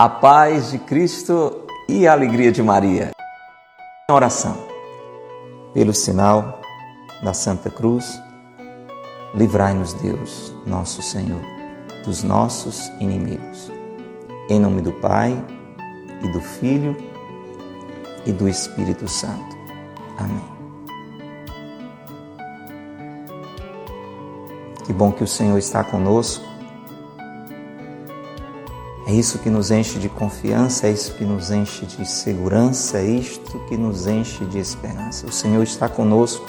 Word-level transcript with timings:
a 0.00 0.08
paz 0.08 0.70
de 0.70 0.78
Cristo 0.78 1.66
e 1.86 2.08
a 2.08 2.12
alegria 2.12 2.50
de 2.50 2.62
Maria. 2.62 3.10
Oração. 4.10 4.56
Pelo 5.74 5.92
sinal 5.92 6.58
da 7.22 7.34
Santa 7.34 7.68
Cruz, 7.68 8.18
livrai-nos 9.34 9.92
Deus, 9.92 10.54
nosso 10.64 11.02
Senhor, 11.02 11.42
dos 12.02 12.22
nossos 12.22 12.88
inimigos. 12.98 13.70
Em 14.48 14.58
nome 14.58 14.80
do 14.80 14.90
Pai 14.90 15.36
e 16.24 16.28
do 16.28 16.40
Filho 16.40 16.96
e 18.24 18.32
do 18.32 18.48
Espírito 18.48 19.06
Santo. 19.06 19.54
Amém. 20.16 20.48
Que 24.86 24.94
bom 24.94 25.12
que 25.12 25.24
o 25.24 25.28
Senhor 25.28 25.58
está 25.58 25.84
conosco 25.84 26.49
é 29.10 29.12
isso 29.12 29.40
que 29.40 29.50
nos 29.50 29.72
enche 29.72 29.98
de 29.98 30.08
confiança, 30.08 30.86
é 30.86 30.92
isso 30.92 31.14
que 31.14 31.24
nos 31.24 31.50
enche 31.50 31.84
de 31.84 32.08
segurança, 32.08 32.98
é 32.98 33.04
isto 33.04 33.58
que 33.68 33.76
nos 33.76 34.06
enche 34.06 34.44
de 34.44 34.60
esperança. 34.60 35.26
O 35.26 35.32
Senhor 35.32 35.64
está 35.64 35.88
conosco, 35.88 36.48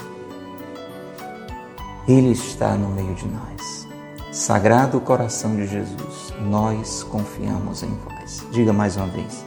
Ele 2.07 2.33
está 2.33 2.75
no 2.75 2.89
meio 2.89 3.15
de 3.15 3.27
nós. 3.27 3.87
Sagrado 4.31 5.01
coração 5.01 5.55
de 5.55 5.65
Jesus, 5.65 6.35
nós 6.39 7.01
confiamos 7.01 7.81
em 7.81 7.97
vós. 8.05 8.45
Diga 8.51 8.71
mais 8.71 8.95
uma 8.95 9.07
vez. 9.07 9.43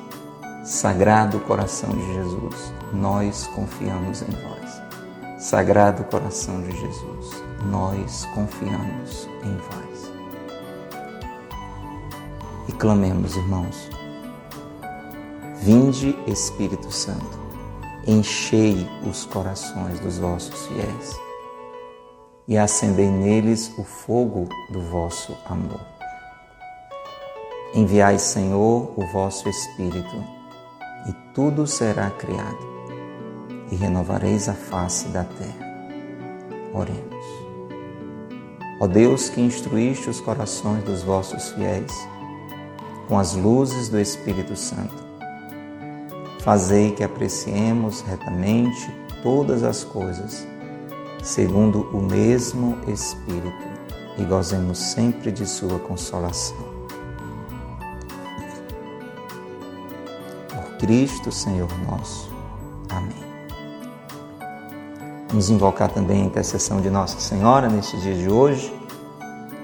Sagrado 0.65 1.38
coração 1.38 1.91
de 1.91 2.15
Jesus, 2.15 2.73
nós 2.93 3.46
confiamos 3.55 4.23
em 4.23 4.33
vós. 4.43 4.83
Sagrado 5.38 6.02
coração 6.02 6.60
de 6.62 6.73
Jesus, 6.73 7.45
nós 7.71 8.27
confiamos 8.35 9.29
em 9.45 9.57
vós 9.57 9.94
e 12.68 12.73
clamemos, 12.73 13.36
irmãos. 13.36 13.91
Vinde, 15.60 16.16
Espírito 16.27 16.90
Santo, 16.90 17.38
enchei 18.06 18.87
os 19.09 19.24
corações 19.24 19.98
dos 20.01 20.18
vossos 20.18 20.66
fiéis 20.66 21.24
e 22.46 22.59
acendei 22.59 23.09
neles 23.09 23.73
o 23.79 23.84
fogo 23.84 24.48
do 24.71 24.80
vosso 24.82 25.37
amor. 25.46 25.80
Enviai, 27.74 28.18
Senhor, 28.18 28.93
o 28.96 29.06
vosso 29.12 29.49
Espírito, 29.49 30.24
e 31.09 31.12
tudo 31.34 31.66
será 31.66 32.10
criado, 32.10 32.74
e 33.71 33.74
renovareis 33.74 34.49
a 34.49 34.54
face 34.54 35.09
da 35.09 35.24
terra. 35.24 35.74
Oremos. 36.73 37.24
Ó 38.80 38.87
Deus 38.87 39.28
que 39.28 39.40
instruíste 39.40 40.10
os 40.10 40.21
corações 40.21 40.84
dos 40.84 41.02
vossos 41.02 41.51
fiéis, 41.52 41.93
com 43.09 43.19
as 43.19 43.35
luzes 43.35 43.88
do 43.88 43.99
Espírito 43.99 44.57
Santo. 44.57 45.05
Fazei 46.41 46.93
que 46.93 47.02
apreciemos 47.02 48.02
retamente 48.02 48.93
todas 49.23 49.63
as 49.63 49.83
coisas, 49.83 50.46
segundo 51.23 51.88
o 51.93 52.02
mesmo 52.02 52.79
Espírito, 52.87 53.74
e 54.19 54.24
gozemos 54.24 54.79
sempre 54.79 55.33
de 55.33 55.46
Sua 55.46 55.79
consolação. 55.79 56.74
Por 60.49 60.79
Cristo, 60.79 61.33
Senhor 61.33 61.68
nosso. 61.89 62.30
Amém. 62.91 63.24
Vamos 65.28 65.50
invocar 65.50 65.91
também 65.91 66.22
a 66.22 66.27
intercessão 66.27 66.81
de 66.81 66.91
Nossa 66.91 67.19
Senhora 67.19 67.69
neste 67.69 67.97
dia 67.97 68.15
de 68.15 68.31
hoje 68.31 68.84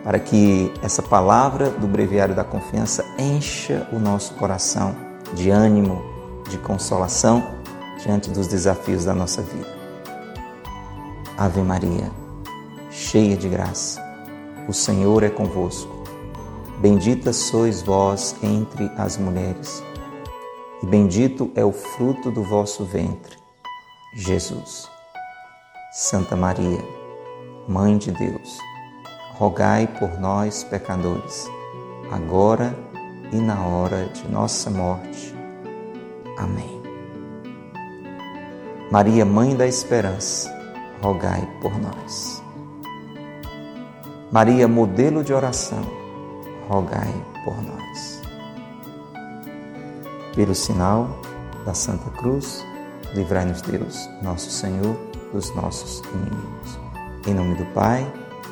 para 0.02 0.18
que 0.18 0.72
essa 0.82 1.02
palavra 1.02 1.70
do 1.70 1.86
breviário 1.86 2.34
da 2.34 2.44
confiança 2.44 3.04
encha 3.18 3.86
o 3.92 3.98
nosso 3.98 4.34
coração 4.34 4.94
de 5.34 5.50
ânimo, 5.50 6.02
de 6.48 6.58
consolação 6.58 7.42
diante 8.02 8.30
dos 8.30 8.46
desafios 8.46 9.04
da 9.04 9.14
nossa 9.14 9.42
vida. 9.42 9.68
Ave 11.36 11.62
Maria, 11.62 12.10
cheia 12.90 13.36
de 13.36 13.48
graça, 13.48 14.02
o 14.68 14.72
Senhor 14.72 15.22
é 15.22 15.30
convosco. 15.30 16.00
Bendita 16.80 17.32
sois 17.32 17.82
vós 17.82 18.34
entre 18.42 18.90
as 18.96 19.18
mulheres, 19.18 19.82
e 20.82 20.86
bendito 20.86 21.50
é 21.54 21.64
o 21.64 21.72
fruto 21.72 22.30
do 22.30 22.42
vosso 22.42 22.84
ventre, 22.84 23.36
Jesus. 24.14 24.88
Santa 25.92 26.36
Maria, 26.36 26.82
Mãe 27.68 27.98
de 27.98 28.10
Deus, 28.10 28.58
rogai 29.40 29.86
por 29.98 30.20
nós, 30.20 30.62
pecadores, 30.64 31.50
agora 32.12 32.76
e 33.32 33.36
na 33.36 33.58
hora 33.64 34.04
de 34.08 34.30
nossa 34.30 34.68
morte. 34.68 35.34
Amém. 36.36 36.82
Maria, 38.92 39.24
Mãe 39.24 39.56
da 39.56 39.66
Esperança, 39.66 40.54
rogai 41.00 41.48
por 41.62 41.72
nós. 41.80 42.42
Maria, 44.30 44.68
modelo 44.68 45.24
de 45.24 45.32
oração, 45.32 45.84
rogai 46.68 47.10
por 47.42 47.56
nós. 47.62 48.20
Pelo 50.36 50.54
sinal 50.54 51.18
da 51.64 51.72
Santa 51.72 52.10
Cruz, 52.10 52.62
livrai-nos 53.14 53.62
Deus, 53.62 54.06
nosso 54.22 54.50
Senhor, 54.50 54.94
dos 55.32 55.48
nossos 55.54 56.02
inimigos. 56.12 56.78
Em 57.26 57.32
nome 57.32 57.54
do 57.54 57.64
Pai, 57.72 58.06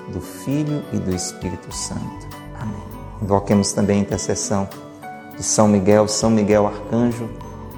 do 0.08 0.20
Filho 0.20 0.82
e 0.92 0.98
do 0.98 1.14
Espírito 1.14 1.74
Santo. 1.74 2.28
Amém. 2.60 2.82
Invoquemos 3.22 3.72
também 3.72 3.98
a 3.98 4.02
intercessão 4.02 4.68
de 5.36 5.42
São 5.42 5.68
Miguel, 5.68 6.08
São 6.08 6.30
Miguel 6.30 6.66
Arcanjo, 6.66 7.28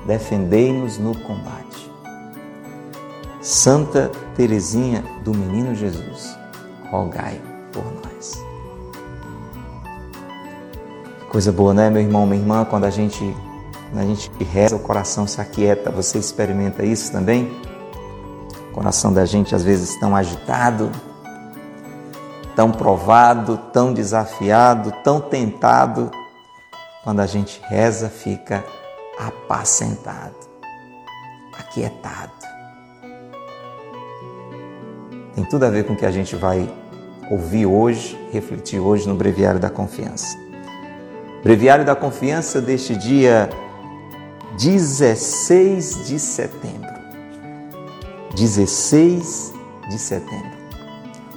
defendei-nos 0.06 0.98
no 0.98 1.16
combate. 1.18 1.90
Santa 3.40 4.10
Teresinha 4.34 5.04
do 5.24 5.32
Menino 5.34 5.74
Jesus, 5.74 6.36
rogai 6.90 7.40
por 7.72 7.84
nós. 7.84 8.44
Coisa 11.28 11.52
boa, 11.52 11.72
né, 11.72 11.90
meu 11.90 12.02
irmão, 12.02 12.26
minha 12.26 12.40
irmã, 12.40 12.64
quando 12.64 12.84
a 12.84 12.90
gente 12.90 13.34
quando 13.90 14.04
a 14.04 14.06
gente 14.06 14.30
reza, 14.44 14.76
o 14.76 14.78
coração 14.78 15.26
se 15.26 15.40
aquieta. 15.40 15.90
Você 15.90 16.18
experimenta 16.18 16.84
isso 16.84 17.10
também? 17.10 17.50
O 18.70 18.72
coração 18.72 19.12
da 19.12 19.24
gente 19.24 19.54
às 19.54 19.64
vezes 19.64 19.98
tão 19.98 20.14
agitado, 20.14 20.90
tão 22.54 22.70
provado, 22.70 23.56
tão 23.72 23.92
desafiado, 23.92 24.92
tão 25.02 25.20
tentado, 25.20 26.10
quando 27.02 27.20
a 27.20 27.26
gente 27.26 27.60
reza, 27.68 28.08
fica 28.08 28.64
apacentado, 29.18 30.34
aquietado. 31.58 32.32
Tem 35.34 35.44
tudo 35.44 35.64
a 35.64 35.70
ver 35.70 35.84
com 35.86 35.94
o 35.94 35.96
que 35.96 36.06
a 36.06 36.10
gente 36.10 36.36
vai 36.36 36.68
ouvir 37.30 37.64
hoje, 37.64 38.18
refletir 38.32 38.80
hoje 38.80 39.08
no 39.08 39.14
Breviário 39.14 39.60
da 39.60 39.70
Confiança. 39.70 40.36
Breviário 41.42 41.84
da 41.84 41.94
Confiança 41.94 42.60
deste 42.60 42.94
dia 42.96 43.48
16 44.58 46.06
de 46.06 46.18
setembro. 46.18 46.90
16 48.34 49.54
de 49.88 49.98
setembro. 49.98 50.58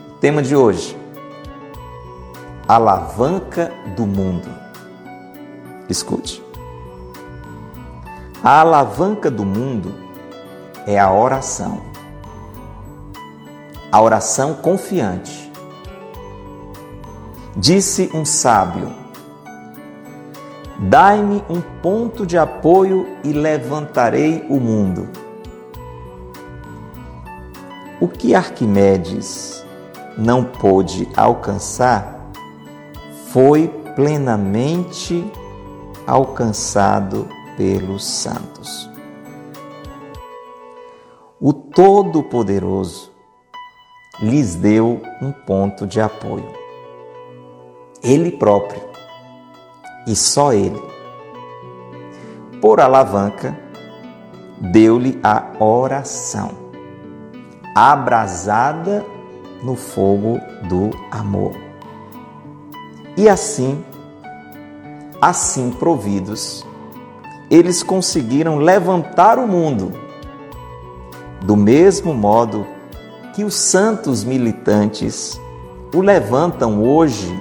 O 0.09 0.19
tema 0.19 0.41
de 0.41 0.55
hoje: 0.55 0.97
alavanca 2.67 3.71
do 3.95 4.05
mundo. 4.05 4.49
Escute. 5.89 6.43
A 8.43 8.61
alavanca 8.61 9.29
do 9.29 9.45
mundo 9.45 9.93
é 10.87 10.99
a 10.99 11.11
oração. 11.11 11.81
A 13.91 14.01
oração 14.01 14.53
confiante. 14.55 15.51
Disse 17.55 18.09
um 18.13 18.25
sábio: 18.25 18.91
Dai-me 20.79 21.43
um 21.49 21.61
ponto 21.81 22.25
de 22.25 22.37
apoio 22.37 23.17
e 23.23 23.31
levantarei 23.31 24.45
o 24.49 24.59
mundo. 24.59 25.09
O 28.01 28.07
que 28.07 28.33
Arquimedes 28.33 29.63
não 30.17 30.43
pôde 30.43 31.07
alcançar, 31.15 32.22
foi 33.33 33.67
plenamente 33.95 35.25
alcançado 36.05 37.27
pelos 37.57 38.05
santos. 38.05 38.87
O 41.41 41.51
Todo-Poderoso 41.51 43.11
lhes 44.21 44.53
deu 44.53 45.01
um 45.19 45.31
ponto 45.31 45.87
de 45.87 45.99
apoio. 45.99 46.47
Ele 48.03 48.31
próprio 48.33 48.83
e 50.05 50.15
só 50.15 50.53
ele. 50.53 50.79
Por 52.61 52.79
alavanca, 52.79 53.59
deu-lhe 54.71 55.19
a 55.23 55.53
oração, 55.59 56.51
abrasada 57.75 59.03
no 59.63 59.75
fogo 59.75 60.39
do 60.69 60.91
amor. 61.09 61.72
E 63.15 63.29
assim, 63.29 63.83
assim 65.21 65.71
providos, 65.71 66.65
eles 67.49 67.83
conseguiram 67.83 68.57
levantar 68.57 69.37
o 69.37 69.47
mundo 69.47 69.93
do 71.41 71.55
mesmo 71.55 72.13
modo 72.13 72.65
que 73.33 73.43
os 73.43 73.55
santos 73.55 74.23
militantes 74.23 75.39
o 75.93 76.01
levantam 76.01 76.83
hoje 76.83 77.39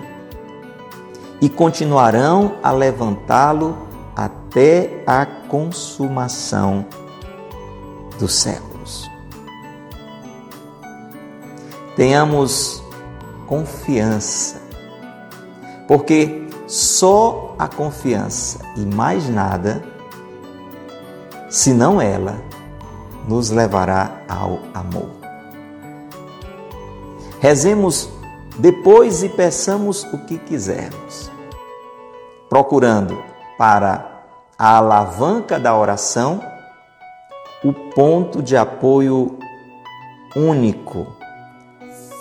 e 1.41 1.49
continuarão 1.49 2.57
a 2.63 2.71
levantá-lo 2.71 3.77
até 4.15 5.03
a 5.07 5.27
consumação 5.27 6.87
dos 8.19 8.35
séculos. 8.35 9.11
Tenhamos 11.97 12.83
confiança, 13.47 14.62
porque 15.93 16.49
só 16.67 17.55
a 17.59 17.69
confiança 17.69 18.61
e 18.79 18.81
mais 18.81 19.29
nada, 19.29 19.85
senão 21.51 22.01
ela, 22.01 22.43
nos 23.29 23.51
levará 23.51 24.23
ao 24.27 24.59
amor. 24.73 25.11
Rezemos 27.41 28.09
depois 28.59 29.23
e 29.23 29.29
peçamos 29.29 30.03
o 30.15 30.19
que 30.25 30.39
quisermos, 30.39 31.31
procurando 32.49 33.23
para 33.59 34.23
a 34.59 34.79
alavanca 34.79 35.61
da 35.61 35.77
oração 35.77 36.43
o 37.63 37.71
ponto 37.71 38.43
de 38.43 38.57
apoio 38.57 39.39
único, 40.35 41.07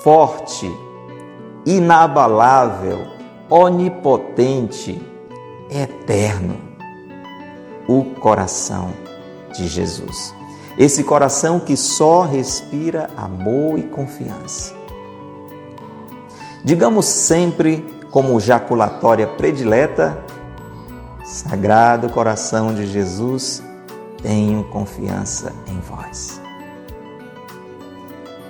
forte, 0.04 0.70
inabalável, 1.66 3.21
onipotente, 3.52 5.00
eterno, 5.70 6.58
o 7.88 8.06
coração 8.06 8.94
de 9.54 9.68
Jesus. 9.68 10.34
Esse 10.78 11.04
coração 11.04 11.60
que 11.60 11.76
só 11.76 12.24
respira 12.24 13.10
amor 13.18 13.78
e 13.78 13.84
confiança. 13.84 14.74
Digamos 16.64 17.06
sempre, 17.06 17.86
como 18.10 18.40
jaculatória 18.40 19.28
predileta, 19.28 20.24
Sagrado 21.24 22.10
coração 22.10 22.74
de 22.74 22.86
Jesus, 22.86 23.64
tenho 24.22 24.66
confiança 24.66 25.54
em 25.66 25.80
vós. 25.80 26.42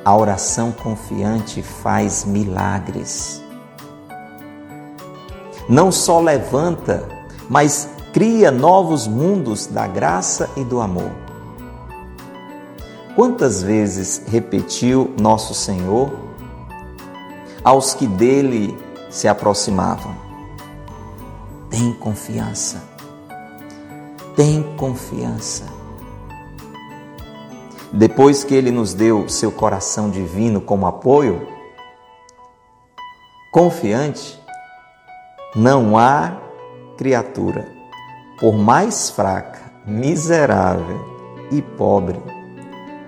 A 0.03 0.15
oração 0.15 0.71
confiante 0.71 1.61
faz 1.61 2.25
milagres. 2.25 3.43
Não 5.71 5.89
só 5.89 6.19
levanta, 6.19 7.07
mas 7.49 7.87
cria 8.11 8.51
novos 8.51 9.07
mundos 9.07 9.67
da 9.67 9.87
graça 9.87 10.49
e 10.57 10.65
do 10.65 10.81
amor. 10.81 11.13
Quantas 13.15 13.63
vezes 13.63 14.21
repetiu 14.27 15.15
nosso 15.17 15.53
Senhor 15.53 16.11
aos 17.63 17.93
que 17.93 18.05
dele 18.05 18.77
se 19.09 19.29
aproximavam: 19.29 20.13
Tem 21.69 21.93
confiança, 21.93 22.83
tem 24.35 24.75
confiança. 24.75 25.63
Depois 27.93 28.43
que 28.43 28.53
ele 28.53 28.71
nos 28.71 28.93
deu 28.93 29.29
seu 29.29 29.53
coração 29.53 30.09
divino 30.09 30.59
como 30.59 30.85
apoio, 30.85 31.47
confiante, 33.53 34.40
não 35.55 35.97
há 35.97 36.37
criatura, 36.97 37.67
por 38.39 38.53
mais 38.53 39.09
fraca, 39.09 39.59
miserável 39.85 40.99
e 41.51 41.61
pobre, 41.61 42.21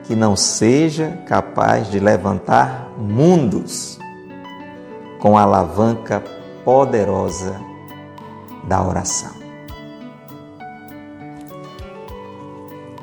que 0.04 0.16
não 0.16 0.36
seja 0.36 1.18
capaz 1.26 1.90
de 1.90 2.00
levantar 2.00 2.90
mundos 2.98 3.98
com 5.20 5.38
a 5.38 5.44
alavanca 5.44 6.22
poderosa 6.66 7.60
da 8.66 8.84
oração. 8.84 9.32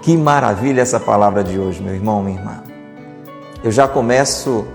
Que 0.03 0.17
maravilha 0.17 0.83
essa 0.83 1.01
palavra 1.01 1.45
de 1.45 1.59
hoje, 1.59 1.83
meu 1.83 1.95
irmão, 1.95 2.23
minha 2.23 2.39
irmã. 2.39 2.63
Eu 3.63 3.71
já 3.71 3.87
começo 3.87 4.67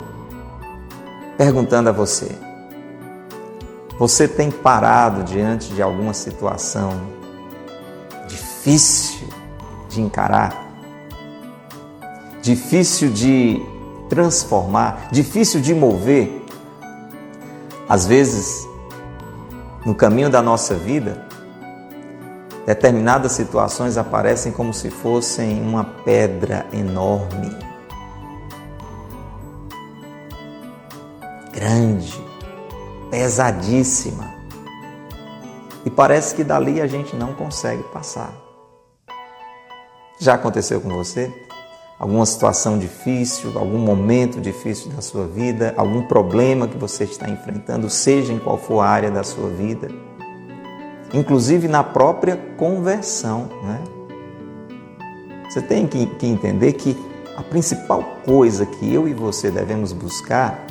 perguntando 1.38 1.90
a 1.90 1.92
você: 1.92 2.44
você 3.97 4.27
tem 4.27 4.51
parado 4.51 5.24
diante 5.24 5.74
de 5.74 5.81
alguma 5.81 6.13
situação 6.13 7.01
difícil 8.27 9.27
de 9.89 10.01
encarar? 10.01 10.65
difícil 12.45 13.09
de 13.09 13.59
transformar, 14.07 15.07
difícil 15.12 15.59
de 15.59 15.74
mover. 15.74 16.45
Às 17.89 18.06
vezes, 18.06 18.68
no 19.83 19.95
caminho 19.95 20.30
da 20.30 20.44
nossa 20.44 20.75
vida, 20.75 21.25
determinadas 22.68 23.31
situações 23.31 23.97
aparecem 23.97 24.51
como 24.51 24.71
se 24.75 24.92
fossem 24.92 25.59
uma 25.59 25.83
pedra 25.83 26.68
enorme, 26.71 27.50
grande, 31.51 32.24
pesadíssima. 33.16 34.36
E 35.86 35.90
parece 35.90 36.36
que 36.36 36.44
dali 36.44 36.82
a 36.82 36.88
gente 36.88 37.16
não 37.16 37.34
consegue 37.34 37.82
passar. 37.84 38.34
Já 40.20 40.34
aconteceu 40.34 40.82
com 40.82 40.90
você? 40.90 41.32
alguma 41.98 42.26
situação 42.26 42.78
difícil, 42.78 43.58
algum 43.58 43.78
momento 43.78 44.42
difícil 44.42 44.92
da 44.92 45.02
sua 45.02 45.26
vida, 45.26 45.74
algum 45.78 46.02
problema 46.02 46.68
que 46.68 46.78
você 46.78 47.06
está 47.06 47.30
enfrentando, 47.30 47.90
seja 47.90 48.34
em 48.34 48.38
qual 48.38 48.58
for 48.58 48.82
a 48.82 48.90
área 48.90 49.10
da 49.10 49.24
sua 49.24 49.50
vida, 49.50 49.88
inclusive 51.14 51.70
na 51.70 51.86
própria 51.86 52.36
conversão. 52.58 53.50
Né? 53.64 53.82
Você 55.50 55.62
tem 55.62 55.88
que, 55.88 56.10
entender 56.22 56.74
que 56.74 56.98
a 57.38 57.42
principal 57.42 58.04
coisa 58.26 58.66
que 58.66 58.94
eu 58.94 59.08
e 59.08 59.14
você 59.14 59.50
devemos 59.50 59.94
buscar, 59.94 60.65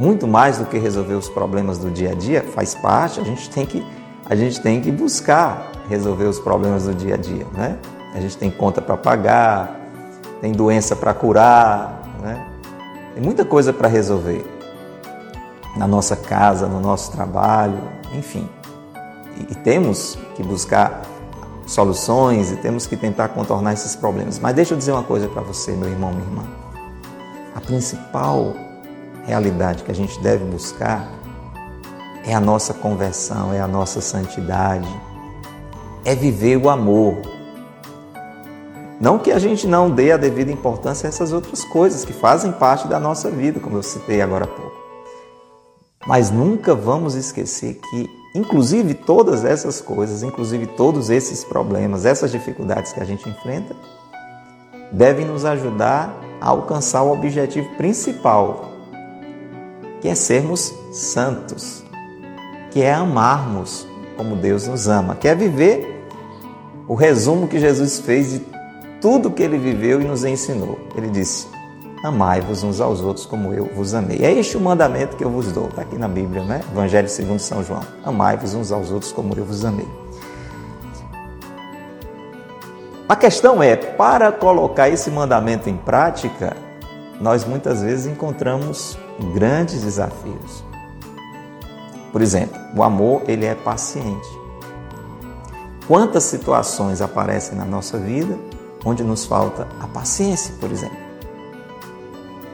muito 0.00 0.26
mais 0.26 0.56
do 0.56 0.64
que 0.64 0.78
resolver 0.78 1.12
os 1.12 1.28
problemas 1.28 1.76
do 1.76 1.90
dia 1.90 2.12
a 2.12 2.14
dia, 2.14 2.42
faz 2.42 2.74
parte, 2.74 3.20
a 3.20 3.22
gente 3.22 3.50
tem 3.50 3.66
que, 3.66 3.86
a 4.24 4.34
gente 4.34 4.58
tem 4.58 4.80
que 4.80 4.90
buscar 4.90 5.70
resolver 5.90 6.24
os 6.24 6.40
problemas 6.40 6.84
do 6.84 6.94
dia 6.94 7.16
a 7.16 7.18
dia. 7.18 7.46
Né? 7.52 7.76
A 8.14 8.18
gente 8.18 8.34
tem 8.38 8.50
conta 8.50 8.80
para 8.80 8.96
pagar, 8.96 9.78
tem 10.40 10.52
doença 10.52 10.96
para 10.96 11.12
curar, 11.12 12.02
né? 12.22 12.46
tem 13.12 13.22
muita 13.22 13.44
coisa 13.44 13.74
para 13.74 13.88
resolver 13.88 14.42
na 15.76 15.86
nossa 15.86 16.16
casa, 16.16 16.66
no 16.66 16.80
nosso 16.80 17.12
trabalho, 17.12 17.78
enfim. 18.14 18.48
E, 19.36 19.52
e 19.52 19.54
temos 19.54 20.16
que 20.34 20.42
buscar 20.42 21.02
soluções 21.66 22.50
e 22.50 22.56
temos 22.56 22.86
que 22.86 22.96
tentar 22.96 23.28
contornar 23.28 23.74
esses 23.74 23.94
problemas. 23.96 24.38
Mas 24.38 24.54
deixa 24.54 24.72
eu 24.72 24.78
dizer 24.78 24.92
uma 24.92 25.02
coisa 25.02 25.28
para 25.28 25.42
você, 25.42 25.72
meu 25.72 25.90
irmão, 25.90 26.10
minha 26.10 26.24
irmã. 26.24 26.44
A 27.54 27.60
principal 27.60 28.54
realidade 29.24 29.82
que 29.84 29.90
a 29.90 29.94
gente 29.94 30.20
deve 30.20 30.44
buscar 30.44 31.08
é 32.24 32.34
a 32.34 32.40
nossa 32.40 32.74
conversão, 32.74 33.52
é 33.52 33.60
a 33.60 33.68
nossa 33.68 34.00
santidade, 34.00 34.88
é 36.04 36.14
viver 36.14 36.56
o 36.56 36.68
amor, 36.68 37.16
não 39.00 39.18
que 39.18 39.32
a 39.32 39.38
gente 39.38 39.66
não 39.66 39.90
dê 39.90 40.12
a 40.12 40.18
devida 40.18 40.52
importância 40.52 41.06
a 41.06 41.08
essas 41.08 41.32
outras 41.32 41.64
coisas 41.64 42.04
que 42.04 42.12
fazem 42.12 42.52
parte 42.52 42.86
da 42.86 43.00
nossa 43.00 43.30
vida, 43.30 43.58
como 43.58 43.78
eu 43.78 43.82
citei 43.82 44.20
agora 44.20 44.44
há 44.44 44.48
pouco. 44.48 44.76
Mas 46.06 46.30
nunca 46.30 46.74
vamos 46.74 47.14
esquecer 47.14 47.80
que, 47.88 48.10
inclusive, 48.34 48.92
todas 48.92 49.42
essas 49.42 49.80
coisas, 49.80 50.22
inclusive 50.22 50.66
todos 50.66 51.08
esses 51.08 51.42
problemas, 51.42 52.04
essas 52.04 52.30
dificuldades 52.30 52.92
que 52.92 53.00
a 53.00 53.04
gente 53.04 53.26
enfrenta, 53.26 53.74
devem 54.92 55.24
nos 55.24 55.46
ajudar 55.46 56.14
a 56.38 56.48
alcançar 56.50 57.02
o 57.02 57.10
objetivo 57.10 57.70
principal, 57.76 58.69
que 60.00 60.08
é 60.08 60.14
sermos 60.14 60.74
santos, 60.92 61.82
que 62.70 62.82
é 62.82 62.92
amarmos 62.92 63.86
como 64.16 64.36
Deus 64.36 64.66
nos 64.66 64.88
ama, 64.88 65.14
que 65.14 65.28
é 65.28 65.34
viver 65.34 66.04
o 66.86 66.94
resumo 66.94 67.46
que 67.46 67.58
Jesus 67.58 68.00
fez 68.00 68.32
de 68.32 68.42
tudo 69.00 69.30
que 69.30 69.42
ele 69.42 69.58
viveu 69.58 70.00
e 70.00 70.04
nos 70.04 70.24
ensinou. 70.24 70.78
Ele 70.96 71.08
disse: 71.08 71.46
Amai-vos 72.04 72.62
uns 72.62 72.80
aos 72.80 73.00
outros 73.00 73.26
como 73.26 73.52
eu 73.52 73.66
vos 73.66 73.94
amei. 73.94 74.18
É 74.22 74.32
este 74.32 74.56
o 74.56 74.60
mandamento 74.60 75.16
que 75.16 75.24
eu 75.24 75.30
vos 75.30 75.52
dou, 75.52 75.68
está 75.68 75.82
aqui 75.82 75.96
na 75.96 76.08
Bíblia, 76.08 76.42
né? 76.42 76.62
Evangelho 76.72 77.08
segundo 77.08 77.38
São 77.38 77.62
João. 77.62 77.82
Amai-vos 78.02 78.54
uns 78.54 78.72
aos 78.72 78.90
outros 78.90 79.12
como 79.12 79.34
eu 79.36 79.44
vos 79.44 79.64
amei. 79.64 79.86
A 83.08 83.16
questão 83.16 83.62
é, 83.62 83.76
para 83.76 84.32
colocar 84.32 84.88
esse 84.88 85.10
mandamento 85.10 85.68
em 85.68 85.76
prática, 85.76 86.56
nós 87.20 87.44
muitas 87.44 87.82
vezes 87.82 88.06
encontramos 88.06 88.96
grandes 89.32 89.82
desafios. 89.82 90.64
Por 92.12 92.22
exemplo, 92.22 92.58
o 92.74 92.82
amor 92.82 93.22
ele 93.28 93.46
é 93.46 93.54
paciente. 93.54 94.28
Quantas 95.86 96.24
situações 96.24 97.00
aparecem 97.00 97.56
na 97.56 97.64
nossa 97.64 97.98
vida 97.98 98.38
onde 98.84 99.02
nos 99.02 99.24
falta 99.26 99.68
a 99.80 99.86
paciência, 99.86 100.54
por 100.60 100.70
exemplo? 100.70 100.98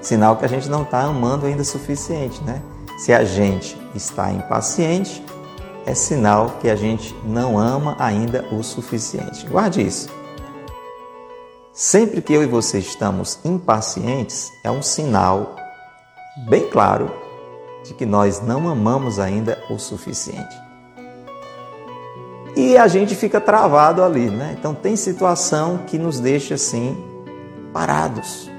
Sinal 0.00 0.36
que 0.36 0.44
a 0.44 0.48
gente 0.48 0.68
não 0.68 0.82
está 0.82 1.02
amando 1.02 1.46
ainda 1.46 1.62
o 1.62 1.64
suficiente, 1.64 2.42
né? 2.44 2.62
Se 2.98 3.12
a 3.12 3.24
gente 3.24 3.76
está 3.94 4.30
impaciente, 4.30 5.24
é 5.84 5.94
sinal 5.94 6.56
que 6.60 6.68
a 6.68 6.76
gente 6.76 7.14
não 7.24 7.58
ama 7.58 7.96
ainda 7.98 8.44
o 8.50 8.62
suficiente. 8.62 9.46
Guarde 9.46 9.86
isso. 9.86 10.08
Sempre 11.72 12.22
que 12.22 12.32
eu 12.32 12.42
e 12.42 12.46
você 12.46 12.78
estamos 12.78 13.38
impacientes, 13.44 14.50
é 14.64 14.70
um 14.70 14.80
sinal 14.80 15.54
bem 16.36 16.68
claro 16.68 17.10
de 17.84 17.94
que 17.94 18.04
nós 18.04 18.40
não 18.40 18.68
amamos 18.68 19.18
ainda 19.18 19.62
o 19.70 19.78
suficiente. 19.78 20.56
E 22.56 22.76
a 22.76 22.88
gente 22.88 23.14
fica 23.14 23.40
travado 23.40 24.02
ali, 24.02 24.30
né? 24.30 24.56
Então 24.58 24.74
tem 24.74 24.96
situação 24.96 25.80
que 25.86 25.98
nos 25.98 26.18
deixa 26.18 26.54
assim 26.54 26.96
parados. 27.72 28.50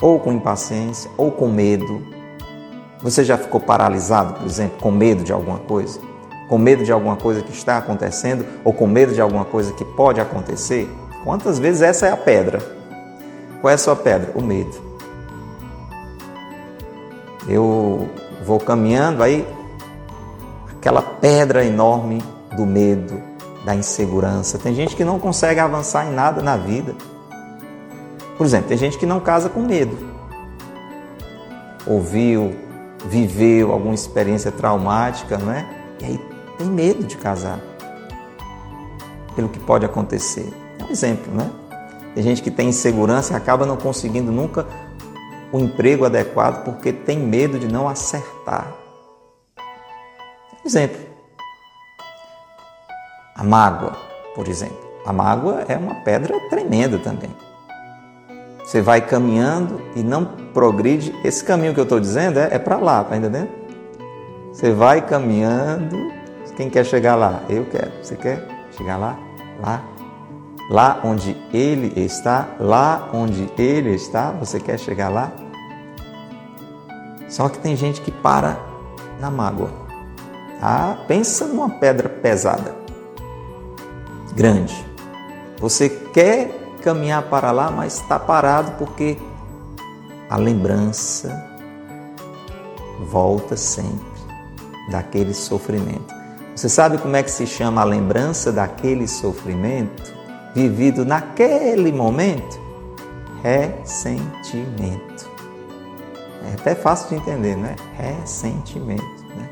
Ou 0.00 0.18
com 0.18 0.32
impaciência, 0.32 1.10
ou 1.16 1.30
com 1.30 1.48
medo. 1.48 2.02
Você 3.02 3.24
já 3.24 3.36
ficou 3.36 3.60
paralisado, 3.60 4.34
por 4.34 4.46
exemplo, 4.46 4.78
com 4.78 4.90
medo 4.90 5.24
de 5.24 5.32
alguma 5.32 5.58
coisa? 5.58 6.00
com 6.50 6.58
medo 6.58 6.82
de 6.82 6.90
alguma 6.90 7.14
coisa 7.14 7.42
que 7.42 7.52
está 7.52 7.78
acontecendo 7.78 8.44
ou 8.64 8.72
com 8.72 8.84
medo 8.84 9.14
de 9.14 9.20
alguma 9.20 9.44
coisa 9.44 9.72
que 9.72 9.84
pode 9.84 10.20
acontecer? 10.20 10.90
Quantas 11.22 11.60
vezes 11.60 11.80
essa 11.80 12.08
é 12.08 12.10
a 12.10 12.16
pedra? 12.16 12.79
Qual 13.60 13.70
é 13.70 13.74
a 13.74 13.78
sua 13.78 13.94
pedra? 13.94 14.32
O 14.34 14.42
medo. 14.42 14.90
Eu 17.46 18.08
vou 18.44 18.58
caminhando, 18.58 19.22
aí 19.22 19.46
aquela 20.76 21.02
pedra 21.02 21.64
enorme 21.64 22.22
do 22.56 22.64
medo, 22.64 23.20
da 23.64 23.74
insegurança. 23.74 24.58
Tem 24.58 24.74
gente 24.74 24.96
que 24.96 25.04
não 25.04 25.18
consegue 25.18 25.60
avançar 25.60 26.06
em 26.06 26.12
nada 26.12 26.40
na 26.42 26.56
vida. 26.56 26.94
Por 28.38 28.46
exemplo, 28.46 28.68
tem 28.68 28.78
gente 28.78 28.96
que 28.96 29.04
não 29.04 29.20
casa 29.20 29.50
com 29.50 29.60
medo. 29.60 29.96
Ouviu, 31.86 32.56
viveu 33.06 33.72
alguma 33.72 33.94
experiência 33.94 34.50
traumática, 34.50 35.36
não 35.36 35.52
é? 35.52 35.66
E 36.00 36.04
aí 36.06 36.20
tem 36.56 36.66
medo 36.66 37.04
de 37.04 37.16
casar 37.16 37.60
pelo 39.36 39.48
que 39.48 39.58
pode 39.58 39.84
acontecer. 39.84 40.50
É 40.78 40.84
um 40.84 40.90
exemplo, 40.90 41.34
né? 41.34 41.50
Tem 42.20 42.24
gente 42.26 42.42
que 42.42 42.50
tem 42.50 42.68
insegurança 42.68 43.32
e 43.32 43.36
acaba 43.36 43.64
não 43.64 43.78
conseguindo 43.78 44.30
nunca 44.30 44.66
o 45.50 45.58
emprego 45.58 46.04
adequado 46.04 46.64
porque 46.64 46.92
tem 46.92 47.18
medo 47.18 47.58
de 47.58 47.66
não 47.66 47.88
acertar. 47.88 48.74
Exemplo. 50.62 51.00
A 53.34 53.42
mágoa, 53.42 53.96
por 54.34 54.48
exemplo. 54.48 54.76
A 55.06 55.14
mágoa 55.14 55.64
é 55.66 55.78
uma 55.78 55.94
pedra 55.94 56.38
tremenda 56.50 56.98
também. 56.98 57.30
Você 58.66 58.82
vai 58.82 59.00
caminhando 59.00 59.80
e 59.96 60.02
não 60.02 60.26
progride. 60.52 61.14
Esse 61.24 61.42
caminho 61.42 61.72
que 61.72 61.80
eu 61.80 61.84
estou 61.84 61.98
dizendo 61.98 62.38
é, 62.38 62.50
é 62.52 62.58
para 62.58 62.76
lá, 62.76 63.02
tá 63.02 63.16
entendendo? 63.16 63.48
Você 64.52 64.72
vai 64.72 65.00
caminhando 65.00 66.12
quem 66.54 66.68
quer 66.68 66.84
chegar 66.84 67.14
lá? 67.14 67.40
Eu 67.48 67.64
quero. 67.64 67.90
Você 68.02 68.14
quer 68.14 68.46
chegar 68.76 68.98
lá? 68.98 69.18
Lá? 69.58 69.99
Lá 70.70 71.00
onde 71.02 71.36
Ele 71.52 72.00
está? 72.00 72.50
Lá 72.60 73.10
onde 73.12 73.50
Ele 73.58 73.92
está? 73.92 74.30
Você 74.30 74.60
quer 74.60 74.78
chegar 74.78 75.08
lá? 75.08 75.32
Só 77.28 77.48
que 77.48 77.58
tem 77.58 77.74
gente 77.74 78.00
que 78.00 78.12
para 78.12 78.56
na 79.18 79.32
mágoa. 79.32 79.72
Ah, 80.62 80.96
pensa 81.08 81.44
numa 81.44 81.70
pedra 81.70 82.08
pesada, 82.08 82.76
grande. 84.32 84.86
Você 85.58 85.88
quer 85.88 86.76
caminhar 86.82 87.24
para 87.24 87.50
lá, 87.50 87.68
mas 87.68 87.94
está 87.94 88.18
parado 88.18 88.72
porque 88.78 89.18
a 90.28 90.36
lembrança 90.36 91.48
volta 93.08 93.56
sempre 93.56 94.06
daquele 94.88 95.34
sofrimento. 95.34 96.14
Você 96.54 96.68
sabe 96.68 96.96
como 96.98 97.16
é 97.16 97.24
que 97.24 97.30
se 97.30 97.46
chama 97.46 97.80
a 97.80 97.84
lembrança 97.84 98.52
daquele 98.52 99.08
sofrimento 99.08 100.19
vivido 100.54 101.04
naquele 101.04 101.92
momento? 101.92 102.58
Ressentimento. 103.42 105.30
É 106.50 106.54
até 106.54 106.74
fácil 106.74 107.08
de 107.10 107.14
entender, 107.16 107.56
né? 107.56 107.76
Ressentimento. 107.96 109.02
Né? 109.36 109.48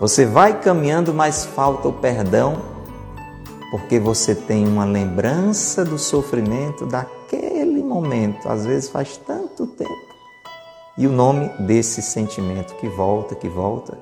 Você 0.00 0.26
vai 0.26 0.60
caminhando, 0.60 1.14
mas 1.14 1.44
falta 1.44 1.88
o 1.88 1.92
perdão, 1.92 2.60
porque 3.70 3.98
você 3.98 4.34
tem 4.34 4.66
uma 4.66 4.84
lembrança 4.84 5.84
do 5.84 5.98
sofrimento 5.98 6.86
daquele 6.86 7.82
momento. 7.82 8.48
Às 8.48 8.66
vezes 8.66 8.88
faz 8.88 9.16
tanto 9.16 9.66
tempo. 9.66 10.08
E 10.96 11.06
o 11.06 11.12
nome 11.12 11.48
desse 11.60 12.02
sentimento 12.02 12.74
que 12.76 12.88
volta, 12.88 13.34
que 13.34 13.48
volta, 13.48 13.96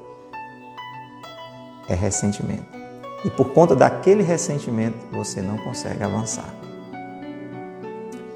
é 1.88 1.94
ressentimento. 1.94 2.86
E 3.26 3.30
por 3.30 3.50
conta 3.50 3.75
daquele 3.75 4.23
ressentimento, 4.23 4.99
você 5.11 5.42
não 5.42 5.59
consegue 5.59 6.00
avançar. 6.04 6.49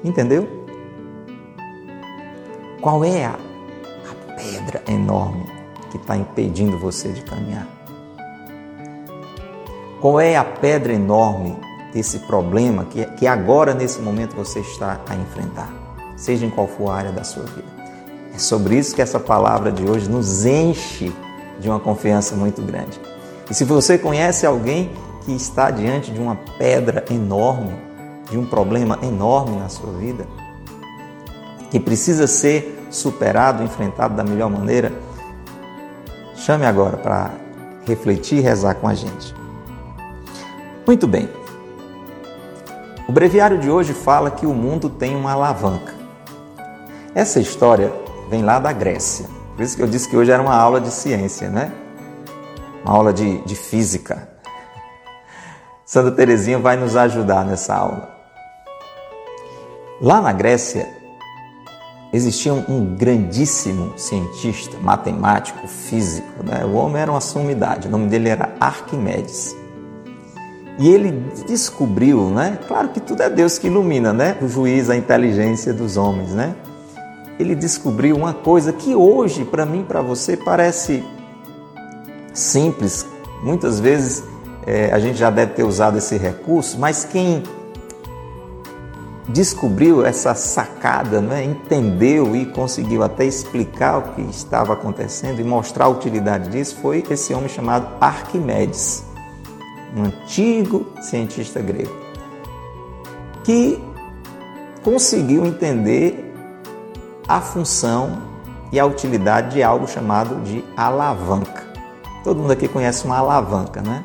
Entendeu? 0.03 0.45
Qual 2.81 3.05
é 3.05 3.23
a, 3.23 3.35
a 3.35 4.35
pedra 4.35 4.83
enorme 4.89 5.45
que 5.89 5.95
está 5.95 6.17
impedindo 6.17 6.77
você 6.77 7.07
de 7.07 7.21
caminhar? 7.21 7.65
Qual 10.01 10.19
é 10.19 10.35
a 10.35 10.43
pedra 10.43 10.91
enorme 10.91 11.55
desse 11.93 12.19
problema 12.19 12.83
que, 12.83 13.05
que 13.11 13.25
agora, 13.25 13.73
nesse 13.73 14.01
momento, 14.01 14.35
você 14.35 14.59
está 14.59 14.99
a 15.07 15.15
enfrentar? 15.15 15.71
Seja 16.17 16.45
em 16.45 16.49
qual 16.49 16.67
for 16.67 16.89
a 16.89 16.95
área 16.95 17.11
da 17.13 17.23
sua 17.23 17.43
vida. 17.43 17.71
É 18.35 18.37
sobre 18.37 18.77
isso 18.77 18.93
que 18.93 19.01
essa 19.01 19.21
palavra 19.21 19.71
de 19.71 19.89
hoje 19.89 20.09
nos 20.09 20.43
enche 20.43 21.13
de 21.61 21.69
uma 21.69 21.79
confiança 21.79 22.35
muito 22.35 22.61
grande. 22.61 22.99
E 23.51 23.53
se 23.53 23.65
você 23.65 23.97
conhece 23.97 24.45
alguém 24.45 24.93
que 25.25 25.33
está 25.33 25.69
diante 25.69 26.09
de 26.09 26.21
uma 26.21 26.37
pedra 26.57 27.03
enorme, 27.11 27.75
de 28.29 28.37
um 28.37 28.45
problema 28.45 28.97
enorme 29.03 29.57
na 29.57 29.67
sua 29.67 29.91
vida, 29.91 30.25
que 31.69 31.77
precisa 31.77 32.27
ser 32.27 32.87
superado, 32.89 33.61
enfrentado 33.61 34.15
da 34.15 34.23
melhor 34.23 34.49
maneira, 34.49 34.93
chame 36.33 36.65
agora 36.65 36.95
para 36.95 37.31
refletir 37.85 38.37
e 38.37 38.41
rezar 38.41 38.75
com 38.75 38.87
a 38.87 38.93
gente. 38.93 39.35
Muito 40.87 41.05
bem. 41.05 41.29
O 43.05 43.11
breviário 43.11 43.57
de 43.57 43.69
hoje 43.69 43.91
fala 43.91 44.31
que 44.31 44.45
o 44.45 44.53
mundo 44.53 44.89
tem 44.89 45.13
uma 45.13 45.33
alavanca. 45.33 45.93
Essa 47.13 47.41
história 47.41 47.91
vem 48.29 48.43
lá 48.43 48.59
da 48.59 48.71
Grécia. 48.71 49.25
Por 49.57 49.61
isso 49.61 49.75
que 49.75 49.83
eu 49.83 49.87
disse 49.87 50.07
que 50.07 50.15
hoje 50.15 50.31
era 50.31 50.41
uma 50.41 50.55
aula 50.55 50.79
de 50.79 50.89
ciência, 50.89 51.49
né? 51.49 51.80
Uma 52.83 52.93
aula 52.93 53.13
de, 53.13 53.39
de 53.41 53.55
física. 53.55 54.29
Santa 55.85 56.11
Teresinha 56.11 56.57
vai 56.57 56.77
nos 56.77 56.95
ajudar 56.95 57.45
nessa 57.45 57.75
aula. 57.75 58.09
Lá 60.01 60.21
na 60.21 60.31
Grécia, 60.31 60.87
existia 62.13 62.53
um 62.53 62.95
grandíssimo 62.95 63.93
cientista, 63.97 64.77
matemático, 64.81 65.67
físico. 65.67 66.43
Né? 66.43 66.65
O 66.65 66.73
homem 66.73 67.01
era 67.01 67.11
uma 67.11 67.21
sumidade, 67.21 67.87
o 67.87 67.91
nome 67.91 68.07
dele 68.07 68.29
era 68.29 68.55
Arquimedes. 68.59 69.55
E 70.79 70.89
ele 70.89 71.11
descobriu, 71.45 72.29
né? 72.29 72.57
Claro 72.67 72.89
que 72.89 72.99
tudo 72.99 73.21
é 73.21 73.29
Deus 73.29 73.57
que 73.59 73.67
ilumina, 73.67 74.13
né? 74.13 74.37
O 74.41 74.47
juiz, 74.47 74.89
a 74.89 74.95
inteligência 74.95 75.73
dos 75.73 75.97
homens, 75.97 76.31
né? 76.31 76.55
Ele 77.37 77.53
descobriu 77.53 78.15
uma 78.15 78.33
coisa 78.33 78.73
que 78.73 78.95
hoje, 78.95 79.45
para 79.45 79.65
mim, 79.65 79.83
para 79.83 80.01
você, 80.01 80.35
parece 80.35 81.03
simples, 82.33 83.05
muitas 83.43 83.79
vezes 83.79 84.23
é, 84.65 84.91
a 84.91 84.99
gente 84.99 85.17
já 85.17 85.29
deve 85.29 85.53
ter 85.53 85.63
usado 85.63 85.97
esse 85.97 86.17
recurso, 86.17 86.79
mas 86.79 87.03
quem 87.03 87.43
descobriu 89.27 90.05
essa 90.05 90.33
sacada, 90.35 91.21
né, 91.21 91.43
entendeu 91.43 92.35
e 92.35 92.45
conseguiu 92.45 93.03
até 93.03 93.25
explicar 93.25 93.97
o 93.97 94.01
que 94.13 94.21
estava 94.21 94.73
acontecendo 94.73 95.39
e 95.39 95.43
mostrar 95.43 95.85
a 95.85 95.89
utilidade 95.89 96.49
disso 96.49 96.77
foi 96.81 97.03
esse 97.09 97.33
homem 97.33 97.47
chamado 97.47 97.87
Arquimedes, 97.99 99.03
um 99.95 100.05
antigo 100.05 100.87
cientista 101.01 101.61
grego, 101.61 101.95
que 103.43 103.81
conseguiu 104.83 105.45
entender 105.45 106.33
a 107.27 107.39
função 107.39 108.23
e 108.71 108.79
a 108.79 108.85
utilidade 108.85 109.55
de 109.55 109.63
algo 109.63 109.87
chamado 109.87 110.41
de 110.43 110.63
alavanca. 110.75 111.70
Todo 112.23 112.39
mundo 112.39 112.51
aqui 112.51 112.67
conhece 112.67 113.05
uma 113.05 113.17
alavanca, 113.17 113.81
né? 113.81 114.03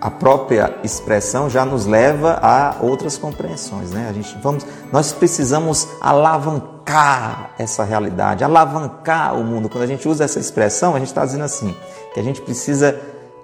a 0.00 0.10
própria 0.10 0.78
expressão 0.84 1.50
já 1.50 1.64
nos 1.64 1.86
leva 1.86 2.38
a 2.40 2.76
outras 2.80 3.18
compreensões, 3.18 3.90
né? 3.90 4.06
A 4.08 4.12
gente 4.12 4.36
vamos, 4.40 4.64
nós 4.92 5.12
precisamos 5.12 5.88
alavancar 6.00 7.50
essa 7.58 7.82
realidade, 7.82 8.44
alavancar 8.44 9.34
o 9.34 9.42
mundo. 9.42 9.68
Quando 9.68 9.84
a 9.84 9.86
gente 9.86 10.08
usa 10.08 10.24
essa 10.24 10.38
expressão, 10.38 10.94
a 10.94 10.98
gente 10.98 11.08
está 11.08 11.24
dizendo 11.24 11.44
assim 11.44 11.74
que 12.14 12.20
a 12.20 12.22
gente 12.22 12.40
precisa 12.40 12.98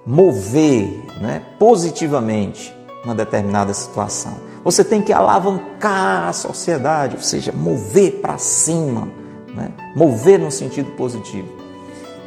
mover, 0.05 1.05
né, 1.19 1.41
positivamente 1.59 2.73
uma 3.03 3.13
determinada 3.13 3.73
situação. 3.73 4.37
Você 4.63 4.83
tem 4.83 5.01
que 5.01 5.11
alavancar 5.11 6.29
a 6.29 6.33
sociedade, 6.33 7.17
ou 7.17 7.21
seja, 7.21 7.51
mover 7.51 8.19
para 8.21 8.37
cima, 8.37 9.07
né? 9.53 9.71
mover 9.95 10.39
no 10.39 10.49
sentido 10.49 10.91
positivo. 10.91 11.54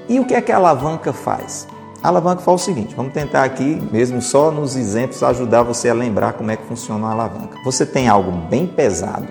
E 0.08 0.18
o 0.18 0.24
que 0.24 0.34
é 0.34 0.40
que 0.40 0.50
a 0.50 0.56
alavanca 0.56 1.12
faz? 1.12 1.68
A 2.02 2.08
alavanca 2.08 2.42
faz 2.42 2.62
o 2.62 2.64
seguinte: 2.64 2.94
vamos 2.94 3.12
tentar 3.12 3.44
aqui, 3.44 3.80
mesmo 3.92 4.22
só 4.22 4.50
nos 4.50 4.76
exemplos, 4.76 5.22
ajudar 5.22 5.62
você 5.62 5.88
a 5.88 5.94
lembrar 5.94 6.32
como 6.32 6.50
é 6.50 6.56
que 6.56 6.64
funciona 6.64 7.06
a 7.08 7.10
alavanca. 7.10 7.58
Você 7.64 7.84
tem 7.84 8.08
algo 8.08 8.30
bem 8.30 8.66
pesado, 8.66 9.28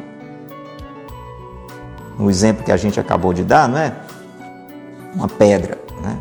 no 2.18 2.30
exemplo 2.30 2.64
que 2.64 2.72
a 2.72 2.78
gente 2.78 3.00
acabou 3.00 3.34
de 3.34 3.44
dar, 3.44 3.68
não 3.70 3.78
é? 3.78 3.94
Uma 5.14 5.28
pedra, 5.28 5.78
né? 6.02 6.18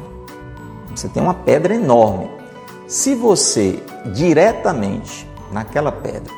Você 0.94 1.08
tem 1.08 1.22
uma 1.22 1.34
pedra 1.34 1.74
enorme. 1.74 2.30
Se 2.86 3.14
você 3.14 3.82
diretamente 4.14 5.28
naquela 5.50 5.90
pedra 5.90 6.32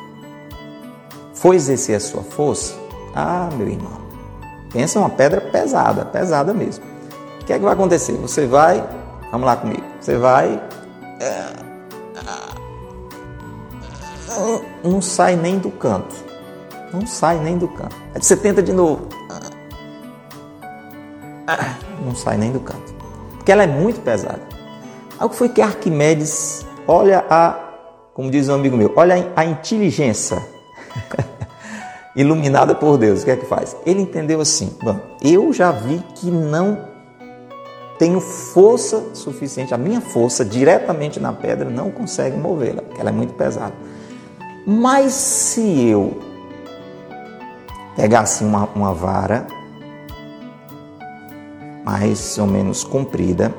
for 1.33 1.53
exercer 1.53 1.95
a 1.95 1.99
sua 1.99 2.23
força, 2.23 2.73
ah, 3.15 3.49
meu 3.55 3.67
irmão, 3.67 3.99
pensa 4.71 4.99
uma 4.99 5.09
pedra 5.09 5.39
pesada, 5.39 6.05
pesada 6.05 6.53
mesmo. 6.53 6.88
Que 7.49 7.53
é 7.53 7.57
que 7.57 7.65
vai 7.65 7.73
acontecer? 7.73 8.13
Você 8.13 8.45
vai 8.45 8.87
Vamos 9.31 9.47
lá 9.47 9.55
comigo. 9.55 9.81
Você 9.99 10.17
vai. 10.17 10.61
Não 14.83 15.01
sai 15.01 15.35
nem 15.35 15.57
do 15.57 15.71
canto. 15.71 16.15
Não 16.93 17.07
sai 17.07 17.39
nem 17.39 17.57
do 17.57 17.67
canto. 17.67 17.95
Aí 18.13 18.21
você 18.21 18.37
tenta 18.37 18.61
de 18.61 18.71
novo. 18.71 19.07
Não 22.05 22.13
sai 22.13 22.37
nem 22.37 22.51
do 22.51 22.59
canto. 22.59 22.93
Porque 23.37 23.51
ela 23.51 23.63
é 23.63 23.67
muito 23.67 23.99
pesada. 24.01 24.41
Aí 25.19 25.25
o 25.25 25.29
que 25.31 25.35
foi 25.35 25.49
que 25.49 25.59
Arquimedes, 25.59 26.63
olha 26.87 27.25
a, 27.31 27.57
como 28.13 28.29
diz 28.29 28.47
um 28.47 28.53
amigo 28.53 28.77
meu, 28.77 28.93
olha 28.95 29.31
a 29.35 29.43
inteligência 29.43 30.39
iluminada 32.15 32.75
por 32.75 32.95
Deus. 32.99 33.23
O 33.23 33.25
que 33.25 33.31
é 33.31 33.35
que 33.35 33.47
faz? 33.47 33.75
Ele 33.87 34.01
entendeu 34.01 34.39
assim: 34.39 34.77
bom, 34.83 34.99
eu 35.19 35.51
já 35.51 35.71
vi 35.71 35.97
que 36.13 36.29
não 36.29 36.98
tenho 37.99 38.21
força 38.21 39.13
suficiente, 39.13 39.73
a 39.73 39.77
minha 39.77 39.99
força 39.99 40.45
diretamente 40.45 41.19
na 41.19 41.33
pedra 41.33 41.69
não 41.69 41.91
consegue 41.91 42.37
movê-la, 42.37 42.81
porque 42.81 43.01
ela 43.01 43.09
é 43.09 43.13
muito 43.13 43.33
pesada. 43.33 43.73
Mas 44.65 45.11
se 45.11 45.89
eu 45.89 46.17
pegasse 47.97 48.41
uma, 48.45 48.69
uma 48.73 48.93
vara 48.93 49.45
mais 51.83 52.37
ou 52.37 52.47
menos 52.47 52.85
comprida 52.85 53.53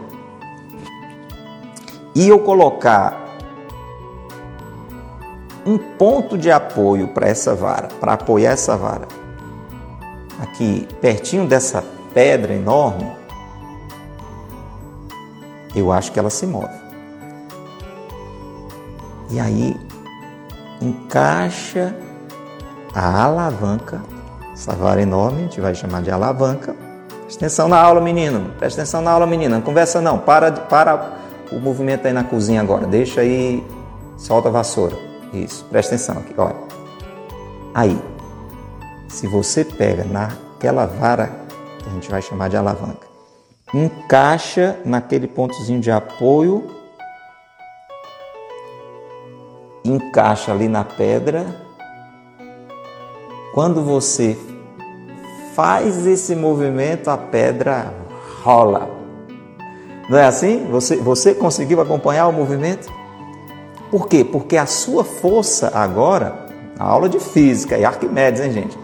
e 2.14 2.26
eu 2.26 2.38
colocar 2.38 3.36
um 5.66 5.76
ponto 5.76 6.38
de 6.38 6.50
apoio 6.50 7.08
para 7.08 7.28
essa 7.28 7.54
vara, 7.54 7.88
para 8.00 8.14
apoiar 8.14 8.52
essa 8.52 8.74
vara, 8.74 9.06
aqui 10.40 10.88
pertinho 10.98 11.46
dessa 11.46 11.84
pedra 12.14 12.54
enorme, 12.54 13.19
eu 15.74 15.92
acho 15.92 16.12
que 16.12 16.18
ela 16.18 16.30
se 16.30 16.46
move. 16.46 16.68
E 19.30 19.38
aí 19.38 19.76
encaixa 20.80 21.94
a 22.94 23.24
alavanca, 23.24 24.02
essa 24.52 24.74
vara 24.74 25.00
enorme, 25.00 25.38
a 25.38 25.42
gente 25.42 25.60
vai 25.60 25.74
chamar 25.74 26.02
de 26.02 26.10
alavanca. 26.10 26.74
Presta 27.22 27.46
atenção 27.46 27.68
na 27.68 27.80
aula, 27.80 28.00
menino. 28.00 28.50
Presta 28.58 28.80
atenção 28.80 29.00
na 29.00 29.12
aula, 29.12 29.26
menina. 29.26 29.56
Não 29.56 29.62
conversa 29.62 30.00
não. 30.00 30.18
Para, 30.18 30.50
para 30.50 31.12
o 31.52 31.60
movimento 31.60 32.06
aí 32.06 32.12
na 32.12 32.24
cozinha 32.24 32.60
agora. 32.60 32.86
Deixa 32.86 33.20
aí, 33.20 33.64
solta 34.16 34.48
a 34.48 34.52
vassoura. 34.52 34.96
Isso. 35.32 35.64
Presta 35.70 35.94
atenção 35.94 36.18
aqui, 36.18 36.34
olha. 36.36 36.56
Aí, 37.72 37.96
se 39.08 39.28
você 39.28 39.64
pega 39.64 40.02
naquela 40.04 40.86
vara 40.86 41.30
que 41.78 41.88
a 41.88 41.92
gente 41.92 42.10
vai 42.10 42.20
chamar 42.20 42.48
de 42.48 42.56
alavanca 42.56 43.09
encaixa 43.72 44.78
naquele 44.84 45.26
pontozinho 45.26 45.80
de 45.80 45.90
apoio, 45.90 46.64
encaixa 49.84 50.52
ali 50.52 50.68
na 50.68 50.84
pedra. 50.84 51.46
Quando 53.54 53.82
você 53.82 54.36
faz 55.54 56.06
esse 56.06 56.34
movimento, 56.34 57.08
a 57.08 57.16
pedra 57.16 57.92
rola. 58.42 58.90
Não 60.08 60.18
é 60.18 60.24
assim? 60.24 60.66
Você, 60.70 60.96
você 60.96 61.34
conseguiu 61.34 61.80
acompanhar 61.80 62.26
o 62.26 62.32
movimento? 62.32 62.90
Por 63.90 64.08
quê? 64.08 64.24
Porque 64.24 64.56
a 64.56 64.66
sua 64.66 65.04
força 65.04 65.70
agora, 65.74 66.46
a 66.78 66.84
aula 66.84 67.08
de 67.08 67.18
física 67.18 67.76
e 67.76 67.84
Arquimedes, 67.84 68.40
hein, 68.40 68.52
gente? 68.52 68.78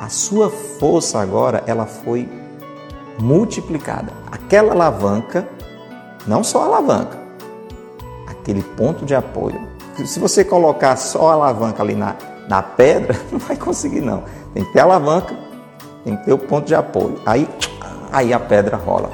A 0.00 0.08
sua 0.08 0.50
força 0.50 1.20
agora, 1.20 1.62
ela 1.66 1.86
foi 1.86 2.28
multiplicada. 3.18 4.21
Aquela 4.32 4.72
alavanca, 4.72 5.46
não 6.26 6.42
só 6.42 6.62
a 6.62 6.64
alavanca, 6.64 7.18
aquele 8.26 8.62
ponto 8.62 9.04
de 9.04 9.14
apoio. 9.14 9.60
Se 10.06 10.18
você 10.18 10.42
colocar 10.42 10.96
só 10.96 11.28
a 11.28 11.34
alavanca 11.34 11.82
ali 11.82 11.94
na, 11.94 12.16
na 12.48 12.62
pedra, 12.62 13.14
não 13.30 13.38
vai 13.38 13.56
conseguir 13.58 14.00
não. 14.00 14.24
Tem 14.54 14.64
que 14.64 14.72
ter 14.72 14.80
a 14.80 14.84
alavanca, 14.84 15.36
tem 16.02 16.16
que 16.16 16.24
ter 16.24 16.32
o 16.32 16.38
ponto 16.38 16.66
de 16.66 16.74
apoio. 16.74 17.20
Aí, 17.26 17.46
aí 18.10 18.32
a 18.32 18.40
pedra 18.40 18.78
rola. 18.78 19.10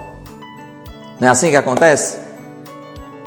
Não 1.19 1.27
é 1.27 1.31
assim 1.33 1.51
que 1.51 1.57
acontece? 1.57 2.19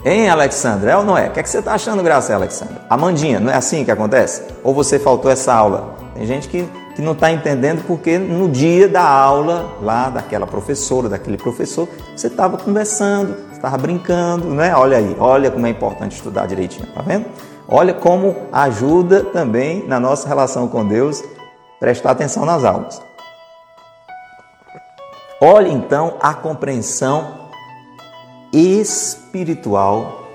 Hein, 0.05 0.29
Alexandra? 0.29 0.91
É 0.91 0.97
ou 0.97 1.03
não 1.03 1.17
é? 1.17 1.27
O 1.27 1.31
que, 1.31 1.41
é 1.41 1.43
que 1.43 1.49
você 1.49 1.59
está 1.59 1.73
achando, 1.73 2.01
Graça, 2.01 2.33
Alexandra? 2.33 2.81
Amandinha, 2.89 3.37
não 3.37 3.51
é 3.51 3.55
assim 3.55 3.83
que 3.83 3.91
acontece? 3.91 4.43
Ou 4.63 4.73
você 4.73 4.97
faltou 4.97 5.29
essa 5.29 5.53
aula? 5.53 5.93
Tem 6.15 6.25
gente 6.25 6.47
que 6.47 6.67
não 7.01 7.13
está 7.13 7.31
entendendo 7.31 7.83
porque 7.85 8.17
no 8.17 8.47
dia 8.47 8.87
da 8.87 9.03
aula, 9.03 9.77
lá 9.81 10.09
daquela 10.09 10.45
professora, 10.45 11.09
daquele 11.09 11.37
professor, 11.37 11.87
você 12.15 12.27
estava 12.27 12.57
conversando, 12.57 13.35
estava 13.51 13.77
brincando, 13.77 14.47
né? 14.47 14.75
Olha 14.75 14.97
aí, 14.97 15.15
olha 15.19 15.49
como 15.49 15.65
é 15.65 15.69
importante 15.69 16.15
estudar 16.15 16.45
direitinho, 16.45 16.87
tá 16.93 17.01
vendo? 17.01 17.25
Olha 17.67 17.93
como 17.93 18.35
ajuda 18.51 19.23
também 19.23 19.87
na 19.87 19.99
nossa 19.99 20.27
relação 20.27 20.67
com 20.67 20.85
Deus 20.85 21.23
prestar 21.79 22.11
atenção 22.11 22.45
nas 22.45 22.63
aulas. 22.63 23.01
Olha 25.39 25.69
então 25.69 26.17
a 26.21 26.33
compreensão 26.33 27.49
espiritual 28.53 30.27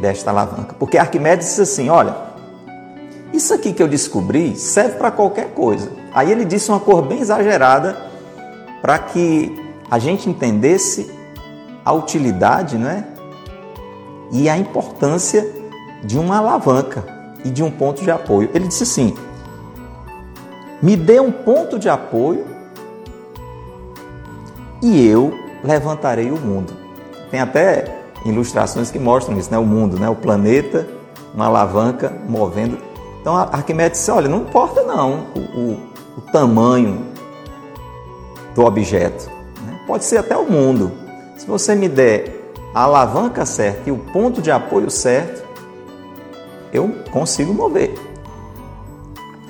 desta 0.00 0.30
alavanca, 0.30 0.74
porque 0.78 0.96
Arquimedes 0.96 1.48
disse 1.48 1.60
assim: 1.62 1.88
olha 1.90 2.29
isso 3.32 3.54
aqui 3.54 3.72
que 3.72 3.82
eu 3.82 3.88
descobri 3.88 4.56
serve 4.56 4.96
para 4.96 5.10
qualquer 5.10 5.50
coisa. 5.54 5.90
Aí 6.12 6.30
ele 6.30 6.44
disse 6.44 6.70
uma 6.70 6.80
cor 6.80 7.02
bem 7.02 7.20
exagerada 7.20 7.96
para 8.82 8.98
que 8.98 9.54
a 9.90 9.98
gente 9.98 10.28
entendesse 10.28 11.10
a 11.84 11.92
utilidade 11.92 12.76
né? 12.76 13.06
e 14.32 14.48
a 14.48 14.56
importância 14.56 15.46
de 16.02 16.18
uma 16.18 16.38
alavanca 16.38 17.04
e 17.44 17.50
de 17.50 17.62
um 17.62 17.70
ponto 17.70 18.02
de 18.02 18.10
apoio. 18.10 18.50
Ele 18.54 18.66
disse 18.66 18.82
assim: 18.82 19.14
me 20.82 20.96
dê 20.96 21.20
um 21.20 21.30
ponto 21.30 21.78
de 21.78 21.88
apoio 21.88 22.44
e 24.82 25.06
eu 25.06 25.32
levantarei 25.62 26.30
o 26.30 26.38
mundo. 26.38 26.72
Tem 27.30 27.40
até 27.40 28.00
ilustrações 28.24 28.90
que 28.90 28.98
mostram 28.98 29.38
isso, 29.38 29.50
né? 29.50 29.58
O 29.58 29.64
mundo, 29.64 29.98
né? 29.98 30.08
O 30.08 30.16
planeta, 30.16 30.86
uma 31.34 31.46
alavanca 31.46 32.12
movendo 32.28 32.89
então 33.20 33.36
Arquimedes 33.36 33.98
disse: 33.98 34.10
olha, 34.10 34.28
não 34.28 34.42
importa 34.42 34.82
não 34.82 35.26
o, 35.34 35.38
o, 35.38 35.90
o 36.18 36.20
tamanho 36.32 37.06
do 38.54 38.64
objeto, 38.64 39.30
né? 39.64 39.80
pode 39.86 40.04
ser 40.04 40.18
até 40.18 40.36
o 40.36 40.44
mundo. 40.44 40.92
Se 41.36 41.46
você 41.46 41.74
me 41.74 41.88
der 41.88 42.52
a 42.74 42.82
alavanca 42.82 43.44
certa 43.46 43.88
e 43.88 43.92
o 43.92 43.98
ponto 43.98 44.40
de 44.40 44.50
apoio 44.50 44.90
certo, 44.90 45.42
eu 46.72 46.88
consigo 47.10 47.52
mover. 47.52 47.94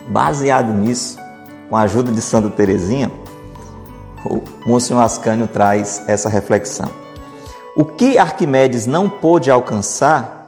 Baseado 0.09 0.73
nisso, 0.73 1.19
com 1.69 1.77
a 1.77 1.83
ajuda 1.83 2.11
de 2.11 2.21
Santa 2.21 2.51
Teresinha, 2.51 3.11
o 4.25 4.43
Monsenhor 4.67 5.03
Ascânio 5.03 5.47
traz 5.47 6.03
essa 6.07 6.29
reflexão. 6.29 6.91
O 7.77 7.85
que 7.85 8.19
Arquimedes 8.19 8.87
não 8.87 9.09
pôde 9.09 9.51
alcançar, 9.51 10.40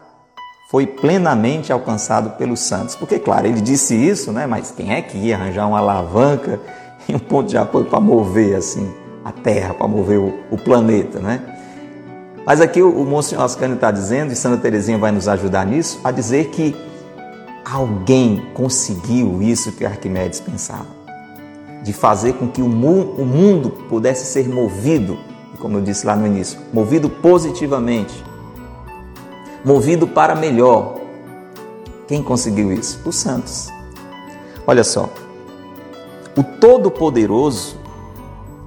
foi 0.72 0.86
plenamente 0.86 1.70
alcançado 1.70 2.30
pelos 2.30 2.60
santos. 2.60 2.96
Porque, 2.96 3.18
claro, 3.18 3.46
ele 3.46 3.60
disse 3.60 3.94
isso, 3.94 4.32
né? 4.32 4.46
mas 4.46 4.70
quem 4.70 4.94
é 4.94 5.02
que 5.02 5.18
ia 5.18 5.36
arranjar 5.36 5.68
uma 5.68 5.78
alavanca 5.78 6.58
e 7.06 7.14
um 7.14 7.18
ponto 7.18 7.50
de 7.50 7.58
apoio 7.58 7.84
para 7.84 8.00
mover 8.00 8.56
assim 8.56 8.90
a 9.22 9.30
Terra, 9.30 9.74
para 9.74 9.86
mover 9.86 10.18
o, 10.18 10.32
o 10.50 10.56
planeta? 10.56 11.18
Né? 11.18 11.42
Mas 12.46 12.62
aqui 12.62 12.80
o, 12.80 12.88
o 12.88 13.04
Monsenhor 13.04 13.44
Ascânio 13.44 13.74
está 13.74 13.90
dizendo, 13.90 14.32
e 14.32 14.34
Santa 14.34 14.56
Teresinha 14.56 14.96
vai 14.96 15.12
nos 15.12 15.28
ajudar 15.28 15.66
nisso, 15.66 16.00
a 16.02 16.10
dizer 16.10 16.46
que 16.46 16.74
alguém 17.70 18.42
conseguiu 18.54 19.42
isso 19.42 19.72
que 19.72 19.84
Arquimedes 19.84 20.40
pensava, 20.40 20.86
de 21.82 21.92
fazer 21.92 22.32
com 22.32 22.48
que 22.48 22.62
o, 22.62 22.68
mu 22.68 23.14
o 23.18 23.26
mundo 23.26 23.68
pudesse 23.90 24.24
ser 24.24 24.48
movido, 24.48 25.18
como 25.58 25.76
eu 25.76 25.82
disse 25.82 26.06
lá 26.06 26.16
no 26.16 26.26
início, 26.26 26.58
movido 26.72 27.10
positivamente, 27.10 28.24
movido 29.64 30.06
para 30.06 30.34
melhor. 30.34 30.96
Quem 32.08 32.22
conseguiu 32.22 32.72
isso? 32.72 33.00
Os 33.04 33.16
santos. 33.16 33.68
Olha 34.66 34.84
só, 34.84 35.08
o 36.36 36.42
Todo-Poderoso 36.42 37.76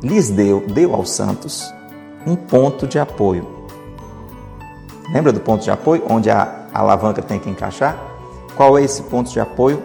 lhes 0.02 0.30
deu, 0.30 0.62
deu 0.68 0.94
aos 0.94 1.10
santos 1.10 1.74
um 2.26 2.36
ponto 2.36 2.88
de 2.88 3.00
apoio. 3.00 3.48
Lembra 5.12 5.32
do 5.32 5.40
ponto 5.40 5.64
de 5.64 5.72
apoio? 5.72 6.04
Onde 6.10 6.30
a 6.30 6.68
alavanca 6.74 7.22
tem 7.22 7.40
que 7.40 7.50
encaixar? 7.50 7.98
Qual 8.56 8.78
é 8.78 8.84
esse 8.84 9.04
ponto 9.04 9.30
de 9.32 9.40
apoio 9.40 9.82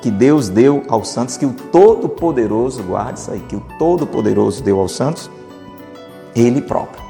que 0.00 0.10
Deus 0.10 0.48
deu 0.48 0.82
aos 0.88 1.08
santos? 1.08 1.36
Que 1.36 1.46
o 1.46 1.52
Todo-Poderoso, 1.52 2.82
guarde 2.82 3.18
isso 3.18 3.30
aí, 3.30 3.40
que 3.40 3.56
o 3.56 3.62
Todo-Poderoso 3.78 4.62
deu 4.62 4.78
aos 4.80 4.92
santos? 4.92 5.30
Ele 6.34 6.60
próprio. 6.60 7.03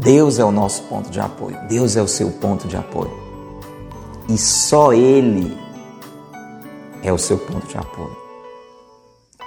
Deus 0.00 0.38
é 0.38 0.44
o 0.44 0.52
nosso 0.52 0.84
ponto 0.84 1.10
de 1.10 1.20
apoio. 1.20 1.58
Deus 1.68 1.96
é 1.96 2.02
o 2.02 2.06
seu 2.06 2.30
ponto 2.30 2.68
de 2.68 2.76
apoio. 2.76 3.12
E 4.28 4.38
só 4.38 4.92
Ele 4.92 5.58
é 7.02 7.12
o 7.12 7.18
seu 7.18 7.36
ponto 7.36 7.66
de 7.66 7.76
apoio. 7.76 8.16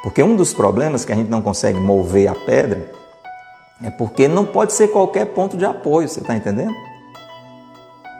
Porque 0.03 0.21
um 0.21 0.35
dos 0.35 0.53
problemas 0.53 1.05
que 1.05 1.13
a 1.13 1.15
gente 1.15 1.29
não 1.29 1.41
consegue 1.41 1.79
mover 1.79 2.27
a 2.27 2.35
pedra 2.35 2.91
é 3.81 3.89
porque 3.89 4.27
não 4.27 4.45
pode 4.45 4.73
ser 4.73 4.89
qualquer 4.89 5.25
ponto 5.27 5.55
de 5.55 5.65
apoio, 5.65 6.07
você 6.07 6.19
está 6.19 6.35
entendendo? 6.35 6.73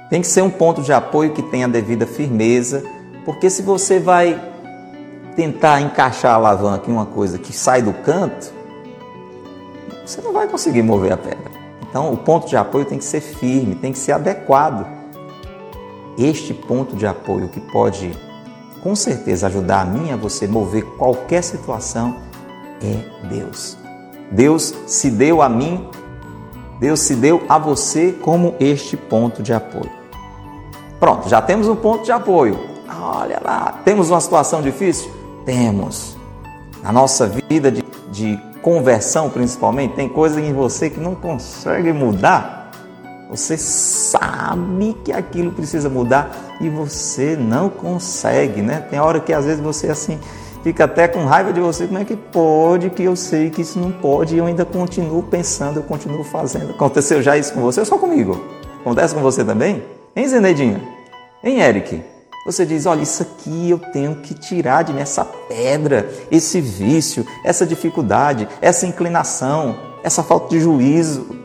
Tem 0.09 0.21
que 0.21 0.27
ser 0.27 0.41
um 0.41 0.49
ponto 0.49 0.81
de 0.81 0.93
apoio 0.93 1.33
que 1.33 1.41
tenha 1.41 1.65
a 1.65 1.69
devida 1.69 2.05
firmeza, 2.05 2.83
porque 3.25 3.49
se 3.49 3.61
você 3.61 3.99
vai 3.99 4.39
tentar 5.35 5.81
encaixar 5.81 6.31
a 6.31 6.35
alavanca 6.35 6.89
em 6.89 6.93
uma 6.93 7.05
coisa 7.05 7.37
que 7.37 7.53
sai 7.53 7.81
do 7.81 7.93
canto, 7.93 8.51
você 10.05 10.21
não 10.21 10.33
vai 10.33 10.47
conseguir 10.47 10.81
mover 10.81 11.13
a 11.13 11.17
pedra. 11.17 11.50
Então, 11.91 12.13
o 12.13 12.15
ponto 12.15 12.47
de 12.47 12.55
apoio 12.55 12.85
tem 12.85 12.97
que 12.97 13.03
ser 13.03 13.19
firme, 13.19 13.75
tem 13.75 13.91
que 13.91 13.99
ser 13.99 14.13
adequado. 14.13 14.87
Este 16.17 16.53
ponto 16.53 16.95
de 16.95 17.05
apoio 17.05 17.49
que 17.49 17.59
pode 17.59 18.17
com 18.81 18.95
certeza 18.95 19.47
ajudar 19.47 19.81
a 19.81 19.85
mim 19.85 20.09
a 20.09 20.15
você 20.15 20.47
mover 20.47 20.85
qualquer 20.97 21.43
situação 21.43 22.15
é 22.81 23.27
Deus. 23.27 23.77
Deus 24.31 24.73
se 24.87 25.11
deu 25.11 25.41
a 25.41 25.49
mim, 25.49 25.85
Deus 26.79 27.01
se 27.01 27.13
deu 27.13 27.43
a 27.49 27.57
você 27.57 28.13
como 28.13 28.55
este 28.57 28.95
ponto 28.95 29.43
de 29.43 29.53
apoio. 29.53 29.91
Pronto, 30.97 31.27
já 31.27 31.41
temos 31.41 31.67
um 31.67 31.75
ponto 31.75 32.05
de 32.05 32.11
apoio. 32.13 32.57
Olha 32.89 33.41
lá, 33.43 33.81
temos 33.83 34.09
uma 34.09 34.21
situação 34.21 34.61
difícil? 34.61 35.11
Temos. 35.45 36.15
Na 36.81 36.93
nossa 36.93 37.27
vida 37.27 37.69
de, 37.69 37.83
de 38.09 38.39
conversão, 38.61 39.29
principalmente, 39.29 39.95
tem 39.95 40.07
coisa 40.07 40.39
em 40.39 40.53
você 40.53 40.89
que 40.89 40.99
não 40.99 41.15
consegue 41.15 41.91
mudar 41.91 42.61
você 43.31 43.57
sabe 43.57 44.93
que 45.05 45.13
aquilo 45.13 45.53
precisa 45.53 45.89
mudar 45.89 46.35
e 46.59 46.67
você 46.67 47.37
não 47.37 47.69
consegue, 47.69 48.61
né? 48.61 48.85
Tem 48.89 48.99
hora 48.99 49.21
que 49.21 49.31
às 49.31 49.45
vezes 49.45 49.61
você 49.61 49.87
assim 49.87 50.19
fica 50.61 50.83
até 50.83 51.07
com 51.07 51.23
raiva 51.23 51.53
de 51.53 51.61
você, 51.61 51.87
como 51.87 51.97
é 51.97 52.03
que 52.03 52.17
pode 52.17 52.89
que 52.89 53.03
eu 53.03 53.15
sei 53.15 53.49
que 53.49 53.61
isso 53.61 53.79
não 53.79 53.89
pode 53.89 54.35
e 54.35 54.37
eu 54.37 54.45
ainda 54.45 54.65
continuo 54.65 55.23
pensando, 55.23 55.77
eu 55.77 55.83
continuo 55.83 56.25
fazendo. 56.25 56.71
Aconteceu 56.71 57.21
já 57.21 57.37
isso 57.37 57.53
com 57.53 57.61
você 57.61 57.79
ou 57.79 57.85
só 57.85 57.97
comigo? 57.97 58.37
Acontece 58.81 59.15
com 59.15 59.21
você 59.21 59.45
também? 59.45 59.81
Hein, 60.13 60.27
Zenedinha? 60.27 60.81
Hein, 61.41 61.61
Eric? 61.61 62.10
Você 62.45 62.65
diz: 62.65 62.85
olha, 62.85 63.01
isso 63.01 63.21
aqui 63.21 63.69
eu 63.69 63.77
tenho 63.77 64.15
que 64.15 64.33
tirar 64.33 64.83
de 64.83 64.93
mim, 64.93 65.01
essa 65.01 65.23
pedra, 65.23 66.09
esse 66.31 66.59
vício, 66.59 67.25
essa 67.45 67.65
dificuldade, 67.65 68.47
essa 68.61 68.87
inclinação, 68.87 69.77
essa 70.03 70.23
falta 70.23 70.49
de 70.49 70.59
juízo. 70.59 71.39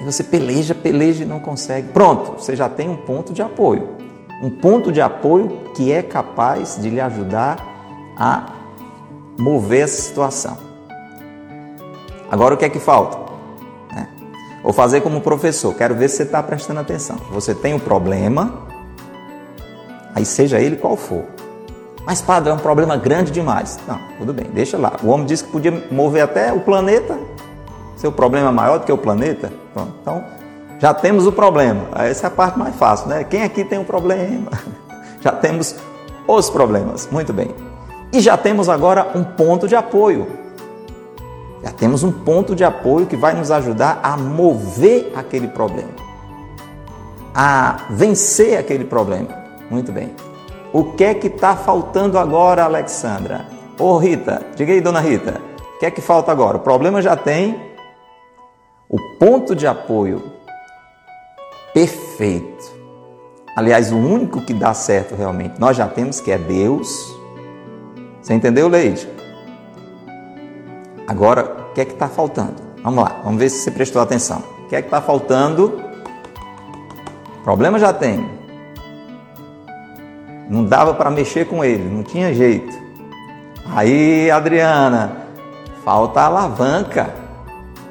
E 0.00 0.04
você 0.04 0.22
peleja, 0.22 0.74
peleja 0.74 1.24
e 1.24 1.26
não 1.26 1.40
consegue. 1.40 1.88
Pronto, 1.88 2.40
você 2.40 2.54
já 2.54 2.68
tem 2.68 2.88
um 2.88 2.96
ponto 2.96 3.32
de 3.32 3.42
apoio. 3.42 3.96
Um 4.42 4.50
ponto 4.50 4.92
de 4.92 5.00
apoio 5.00 5.72
que 5.74 5.90
é 5.90 6.02
capaz 6.02 6.78
de 6.80 6.88
lhe 6.88 7.00
ajudar 7.00 7.58
a 8.16 8.52
mover 9.38 9.82
essa 9.82 10.02
situação. 10.02 10.58
Agora 12.30 12.54
o 12.54 12.58
que 12.58 12.64
é 12.64 12.68
que 12.68 12.78
falta? 12.78 13.18
É. 13.96 14.06
Vou 14.62 14.72
fazer 14.72 15.00
como 15.00 15.20
professor, 15.20 15.74
quero 15.74 15.94
ver 15.94 16.08
se 16.08 16.18
você 16.18 16.22
está 16.24 16.42
prestando 16.42 16.78
atenção. 16.78 17.16
Você 17.30 17.54
tem 17.54 17.74
um 17.74 17.78
problema, 17.78 18.67
aí 20.18 20.24
seja 20.24 20.60
ele 20.60 20.76
qual 20.76 20.96
for. 20.96 21.24
Mas, 22.04 22.20
padre, 22.20 22.50
é 22.50 22.54
um 22.54 22.58
problema 22.58 22.96
grande 22.96 23.30
demais. 23.30 23.78
Não, 23.86 23.98
tudo 24.18 24.32
bem, 24.32 24.46
deixa 24.52 24.78
lá. 24.78 24.92
O 25.02 25.08
homem 25.08 25.26
disse 25.26 25.44
que 25.44 25.50
podia 25.50 25.86
mover 25.90 26.22
até 26.22 26.52
o 26.52 26.60
planeta 26.60 27.18
seu 27.98 28.12
problema 28.12 28.48
é 28.48 28.52
maior 28.52 28.78
do 28.78 28.86
que 28.86 28.92
o 28.92 28.96
planeta? 28.96 29.52
Pronto. 29.74 29.92
Então, 30.00 30.24
já 30.78 30.94
temos 30.94 31.26
o 31.26 31.32
problema. 31.32 31.88
Essa 31.96 32.26
é 32.26 32.28
a 32.28 32.30
parte 32.30 32.56
mais 32.56 32.74
fácil, 32.76 33.08
né? 33.08 33.24
Quem 33.24 33.42
aqui 33.42 33.64
tem 33.64 33.78
um 33.78 33.84
problema? 33.84 34.50
Já 35.20 35.32
temos 35.32 35.74
os 36.28 36.48
problemas. 36.48 37.08
Muito 37.10 37.32
bem. 37.32 37.52
E 38.12 38.20
já 38.20 38.36
temos 38.36 38.68
agora 38.68 39.08
um 39.16 39.24
ponto 39.24 39.66
de 39.66 39.74
apoio. 39.74 40.28
Já 41.60 41.72
temos 41.72 42.04
um 42.04 42.12
ponto 42.12 42.54
de 42.54 42.62
apoio 42.62 43.04
que 43.04 43.16
vai 43.16 43.34
nos 43.34 43.50
ajudar 43.50 43.98
a 44.00 44.16
mover 44.16 45.12
aquele 45.16 45.48
problema, 45.48 45.90
a 47.34 47.78
vencer 47.90 48.56
aquele 48.56 48.84
problema. 48.84 49.37
Muito 49.70 49.92
bem. 49.92 50.14
O 50.72 50.92
que 50.92 51.04
é 51.04 51.14
que 51.14 51.28
está 51.28 51.56
faltando 51.56 52.18
agora, 52.18 52.64
Alexandra? 52.64 53.46
Ô 53.78 53.96
Rita, 53.96 54.44
diga 54.56 54.72
aí, 54.72 54.80
dona 54.80 55.00
Rita, 55.00 55.40
o 55.76 55.78
que 55.78 55.86
é 55.86 55.90
que 55.90 56.00
falta 56.00 56.32
agora? 56.32 56.56
O 56.56 56.60
problema 56.60 57.00
já 57.00 57.16
tem, 57.16 57.58
o 58.88 58.98
ponto 59.18 59.54
de 59.54 59.66
apoio 59.66 60.22
perfeito. 61.72 62.76
Aliás, 63.56 63.92
o 63.92 63.96
único 63.96 64.40
que 64.42 64.52
dá 64.52 64.74
certo 64.74 65.14
realmente, 65.14 65.60
nós 65.60 65.76
já 65.76 65.86
temos 65.86 66.20
que 66.20 66.30
é 66.30 66.38
Deus. 66.38 67.14
Você 68.20 68.34
entendeu, 68.34 68.68
Leide? 68.68 69.08
Agora, 71.06 71.68
o 71.70 71.72
que 71.72 71.80
é 71.80 71.84
que 71.84 71.92
está 71.92 72.08
faltando? 72.08 72.56
Vamos 72.82 73.02
lá, 73.02 73.20
vamos 73.24 73.38
ver 73.38 73.48
se 73.48 73.58
você 73.58 73.70
prestou 73.70 74.02
atenção. 74.02 74.42
O 74.64 74.68
que 74.68 74.76
é 74.76 74.82
que 74.82 74.88
está 74.88 75.00
faltando? 75.00 75.80
Problema 77.42 77.78
já 77.78 77.92
tem. 77.92 78.37
Não 80.48 80.64
dava 80.64 80.94
para 80.94 81.10
mexer 81.10 81.46
com 81.46 81.64
ele, 81.64 81.84
não 81.84 82.02
tinha 82.02 82.32
jeito. 82.32 82.76
Aí, 83.74 84.30
Adriana, 84.30 85.12
falta 85.84 86.22
alavanca. 86.22 87.14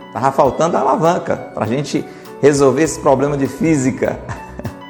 Estava 0.08 0.32
faltando 0.32 0.76
a 0.76 0.80
alavanca 0.80 1.36
para 1.54 1.66
a 1.66 1.68
gente 1.68 2.04
resolver 2.42 2.84
esse 2.84 3.00
problema 3.00 3.38
de 3.38 3.48
física. 3.48 4.20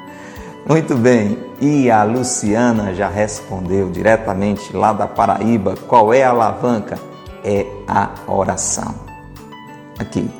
Muito 0.66 0.94
bem. 0.94 1.38
E 1.60 1.90
a 1.90 2.04
Luciana 2.04 2.94
já 2.94 3.08
respondeu 3.08 3.90
diretamente 3.90 4.74
lá 4.74 4.92
da 4.92 5.06
Paraíba. 5.06 5.74
Qual 5.86 6.14
é 6.14 6.22
a 6.22 6.30
alavanca? 6.30 6.98
É 7.44 7.66
a 7.86 8.10
oração. 8.26 8.94
Aqui. 9.98 10.30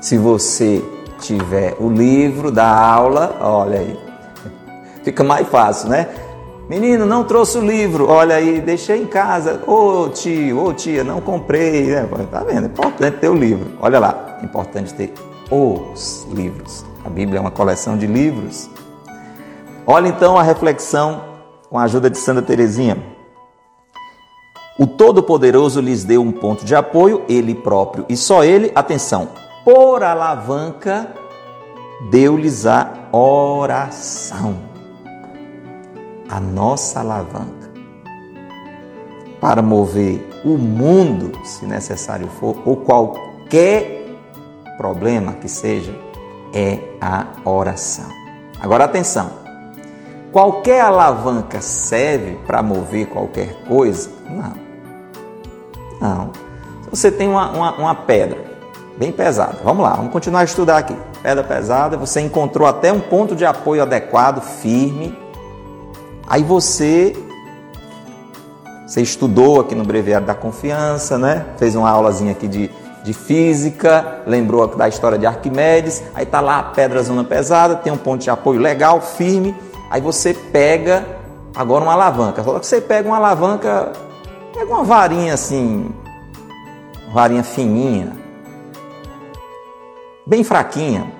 Se 0.00 0.18
você 0.18 0.84
tiver 1.20 1.76
o 1.78 1.90
livro 1.90 2.50
da 2.50 2.68
aula, 2.68 3.36
olha 3.40 3.80
aí. 3.80 3.98
Fica 5.02 5.24
mais 5.24 5.46
fácil, 5.48 5.88
né? 5.88 6.08
Menino, 6.68 7.06
não 7.06 7.24
trouxe 7.24 7.56
o 7.56 7.62
livro. 7.64 8.08
Olha 8.10 8.36
aí, 8.36 8.60
deixei 8.60 9.00
em 9.00 9.06
casa. 9.06 9.62
Ô 9.66 10.10
tio, 10.10 10.62
ô 10.62 10.74
tia, 10.74 11.02
não 11.02 11.18
comprei. 11.18 11.86
Né? 11.86 12.06
Tá 12.30 12.40
vendo? 12.40 12.64
É 12.64 12.66
importante 12.66 13.16
ter 13.16 13.28
o 13.30 13.34
livro. 13.34 13.72
Olha 13.80 13.98
lá, 13.98 14.36
é 14.42 14.44
importante 14.44 14.92
ter 14.92 15.14
os 15.50 16.26
livros. 16.30 16.84
A 17.06 17.08
Bíblia 17.08 17.38
é 17.38 17.40
uma 17.40 17.50
coleção 17.50 17.96
de 17.96 18.06
livros. 18.06 18.68
Olha 19.86 20.08
então 20.08 20.36
a 20.36 20.42
reflexão 20.42 21.22
com 21.70 21.78
a 21.78 21.84
ajuda 21.84 22.10
de 22.10 22.18
Santa 22.18 22.42
Teresinha. 22.42 22.98
O 24.78 24.86
Todo-Poderoso 24.86 25.80
lhes 25.80 26.04
deu 26.04 26.20
um 26.20 26.30
ponto 26.30 26.66
de 26.66 26.74
apoio, 26.74 27.22
ele 27.28 27.54
próprio, 27.54 28.04
e 28.08 28.16
só 28.16 28.44
ele, 28.44 28.70
atenção, 28.74 29.30
por 29.64 30.04
alavanca, 30.04 31.08
deu-lhes 32.10 32.64
a 32.64 33.08
oração 33.10 34.77
a 36.28 36.40
nossa 36.40 37.00
alavanca 37.00 37.68
para 39.40 39.62
mover 39.62 40.28
o 40.44 40.58
mundo, 40.58 41.32
se 41.44 41.64
necessário 41.64 42.28
for, 42.28 42.56
ou 42.64 42.76
qualquer 42.76 44.06
problema 44.76 45.32
que 45.32 45.48
seja, 45.48 45.94
é 46.52 46.78
a 47.00 47.26
oração. 47.44 48.08
Agora 48.60 48.84
atenção, 48.84 49.30
qualquer 50.32 50.80
alavanca 50.80 51.60
serve 51.60 52.36
para 52.46 52.62
mover 52.62 53.06
qualquer 53.06 53.64
coisa? 53.66 54.10
Não. 54.28 54.68
Não. 56.00 56.30
Você 56.90 57.10
tem 57.10 57.28
uma, 57.28 57.50
uma, 57.50 57.74
uma 57.76 57.94
pedra, 57.94 58.38
bem 58.96 59.12
pesada. 59.12 59.58
Vamos 59.62 59.82
lá, 59.82 59.94
vamos 59.94 60.12
continuar 60.12 60.40
a 60.40 60.44
estudar 60.44 60.78
aqui. 60.78 60.96
Pedra 61.22 61.44
pesada, 61.44 61.96
você 61.96 62.20
encontrou 62.20 62.66
até 62.66 62.92
um 62.92 63.00
ponto 63.00 63.36
de 63.36 63.44
apoio 63.44 63.82
adequado, 63.82 64.40
firme. 64.40 65.16
Aí 66.28 66.42
você 66.42 67.16
você 68.86 69.02
estudou 69.02 69.60
aqui 69.60 69.74
no 69.74 69.84
Breviário 69.84 70.26
da 70.26 70.34
Confiança, 70.34 71.18
né? 71.18 71.44
Fez 71.58 71.76
uma 71.76 71.90
aulazinha 71.90 72.32
aqui 72.32 72.48
de, 72.48 72.70
de 73.04 73.12
física, 73.12 74.22
lembrou 74.26 74.66
da 74.66 74.88
história 74.88 75.18
de 75.18 75.26
Arquimedes. 75.26 76.02
Aí 76.14 76.24
tá 76.24 76.40
lá 76.40 76.58
a 76.58 76.62
pedra 76.62 77.02
zona 77.02 77.22
pesada, 77.22 77.76
tem 77.76 77.92
um 77.92 77.98
ponto 77.98 78.22
de 78.22 78.30
apoio 78.30 78.58
legal, 78.58 79.00
firme. 79.00 79.54
Aí 79.90 80.00
você 80.00 80.32
pega 80.32 81.06
agora 81.54 81.84
uma 81.84 81.92
alavanca. 81.92 82.42
Só 82.42 82.58
que 82.58 82.66
você 82.66 82.80
pega 82.80 83.06
uma 83.08 83.18
alavanca, 83.18 83.92
pega 84.54 84.72
uma 84.72 84.84
varinha 84.84 85.34
assim, 85.34 85.90
varinha 87.12 87.44
fininha, 87.44 88.12
bem 90.26 90.42
fraquinha. 90.42 91.12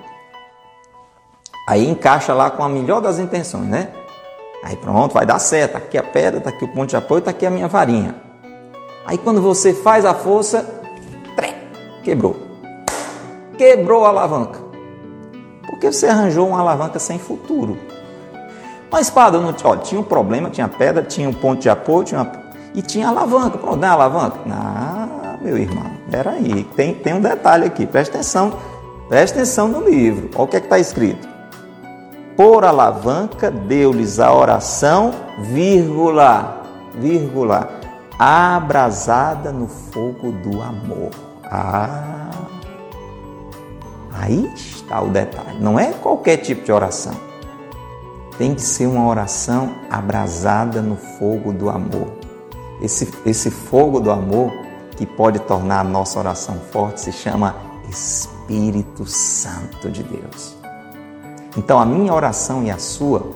Aí 1.66 1.86
encaixa 1.86 2.32
lá 2.32 2.50
com 2.50 2.62
a 2.62 2.68
melhor 2.68 3.02
das 3.02 3.18
intenções, 3.18 3.66
né? 3.66 3.88
Aí 4.62 4.76
pronto, 4.76 5.14
vai 5.14 5.24
dar 5.24 5.38
certo. 5.38 5.76
Aqui 5.76 5.96
a 5.96 6.02
pedra, 6.02 6.40
tá 6.40 6.50
aqui 6.50 6.64
o 6.64 6.68
ponto 6.68 6.90
de 6.90 6.96
apoio, 6.96 7.20
tá 7.22 7.30
aqui 7.30 7.46
a 7.46 7.50
minha 7.50 7.68
varinha. 7.68 8.14
Aí 9.06 9.16
quando 9.16 9.40
você 9.40 9.72
faz 9.72 10.04
a 10.04 10.14
força, 10.14 10.78
quebrou. 12.08 12.36
Quebrou 13.56 14.04
a 14.04 14.08
alavanca. 14.08 14.60
Porque 15.66 15.92
você 15.92 16.06
arranjou 16.06 16.48
uma 16.48 16.60
alavanca 16.60 16.98
sem 16.98 17.18
futuro. 17.18 17.76
Mas, 18.90 19.10
padre, 19.10 19.40
não, 19.40 19.54
ó, 19.64 19.76
tinha 19.76 20.00
um 20.00 20.04
problema, 20.04 20.48
tinha 20.48 20.66
pedra, 20.66 21.02
tinha 21.02 21.28
um 21.28 21.32
ponto 21.34 21.60
de 21.60 21.68
apoio, 21.68 22.04
tinha 22.04 22.22
uma, 22.22 22.32
e 22.74 22.80
tinha 22.80 23.08
alavanca. 23.08 23.58
Pronto, 23.58 23.76
não 23.76 23.88
é 23.88 23.90
alavanca? 23.90 24.38
Ah, 24.50 25.36
meu 25.42 25.58
irmão, 25.58 25.90
peraí, 26.10 26.64
tem, 26.74 26.94
tem 26.94 27.12
um 27.12 27.20
detalhe 27.20 27.66
aqui, 27.66 27.86
presta 27.86 28.16
atenção, 28.16 28.54
presta 29.08 29.38
atenção 29.38 29.68
no 29.68 29.86
livro. 29.86 30.30
Olha 30.34 30.44
o 30.44 30.48
que 30.48 30.56
é 30.56 30.60
está 30.60 30.78
escrito 30.78 31.37
por 32.38 32.64
alavanca, 32.64 33.50
deu-lhes 33.50 34.20
a 34.20 34.32
oração, 34.32 35.12
vírgula, 35.40 36.62
vírgula, 36.94 37.68
abrasada 38.16 39.50
no 39.50 39.66
fogo 39.66 40.30
do 40.30 40.62
amor. 40.62 41.10
Ah, 41.42 42.30
aí 44.12 44.48
está 44.54 45.02
o 45.02 45.08
detalhe. 45.08 45.58
Não 45.58 45.80
é 45.80 45.92
qualquer 45.94 46.36
tipo 46.36 46.64
de 46.64 46.70
oração. 46.70 47.14
Tem 48.38 48.54
que 48.54 48.62
ser 48.62 48.86
uma 48.86 49.08
oração 49.08 49.74
abrasada 49.90 50.80
no 50.80 50.94
fogo 50.94 51.52
do 51.52 51.68
amor. 51.68 52.12
Esse, 52.80 53.12
esse 53.26 53.50
fogo 53.50 53.98
do 53.98 54.12
amor 54.12 54.52
que 54.96 55.04
pode 55.04 55.40
tornar 55.40 55.80
a 55.80 55.84
nossa 55.84 56.20
oração 56.20 56.60
forte 56.70 57.00
se 57.00 57.10
chama 57.10 57.56
Espírito 57.90 59.04
Santo 59.06 59.90
de 59.90 60.04
Deus. 60.04 60.57
Então 61.56 61.78
a 61.78 61.84
minha 61.86 62.12
oração 62.12 62.62
e 62.62 62.70
a 62.70 62.78
sua, 62.78 63.32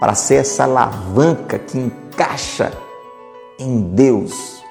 para 0.00 0.14
ser 0.14 0.36
essa 0.36 0.64
alavanca 0.64 1.58
que 1.58 1.78
encaixa 1.78 2.72
em 3.58 3.80
Deus, 3.80 4.62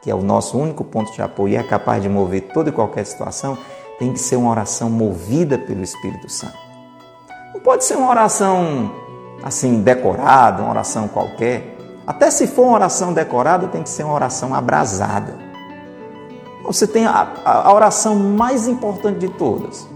que 0.00 0.10
é 0.10 0.14
o 0.14 0.22
nosso 0.22 0.58
único 0.58 0.84
ponto 0.84 1.12
de 1.12 1.20
apoio 1.20 1.54
e 1.54 1.56
é 1.56 1.62
capaz 1.62 2.02
de 2.02 2.08
mover 2.08 2.42
toda 2.54 2.70
e 2.70 2.72
qualquer 2.72 3.04
situação, 3.04 3.58
tem 3.98 4.12
que 4.12 4.20
ser 4.20 4.36
uma 4.36 4.50
oração 4.50 4.88
movida 4.88 5.58
pelo 5.58 5.82
Espírito 5.82 6.30
Santo. 6.30 6.56
Não 7.52 7.60
pode 7.60 7.84
ser 7.84 7.96
uma 7.96 8.10
oração 8.10 8.92
assim 9.42 9.82
decorada, 9.82 10.62
uma 10.62 10.70
oração 10.70 11.08
qualquer. 11.08 11.76
Até 12.06 12.30
se 12.30 12.46
for 12.46 12.62
uma 12.62 12.74
oração 12.74 13.12
decorada, 13.12 13.66
tem 13.68 13.82
que 13.82 13.88
ser 13.88 14.04
uma 14.04 14.14
oração 14.14 14.54
abrasada. 14.54 15.34
Você 16.64 16.86
tem 16.86 17.06
a, 17.06 17.32
a, 17.44 17.68
a 17.68 17.72
oração 17.72 18.14
mais 18.16 18.66
importante 18.68 19.18
de 19.18 19.28
todas, 19.28 19.88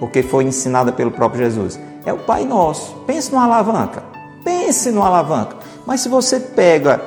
porque 0.00 0.22
foi 0.22 0.44
ensinada 0.44 0.90
pelo 0.90 1.10
próprio 1.10 1.44
Jesus. 1.44 1.78
É 2.04 2.12
o 2.12 2.18
Pai 2.18 2.44
Nosso. 2.44 2.96
Pense 3.06 3.30
numa 3.30 3.44
alavanca. 3.44 4.02
Pense 4.42 4.90
numa 4.90 5.06
alavanca. 5.06 5.56
Mas 5.86 6.00
se 6.00 6.08
você 6.08 6.40
pega 6.40 7.00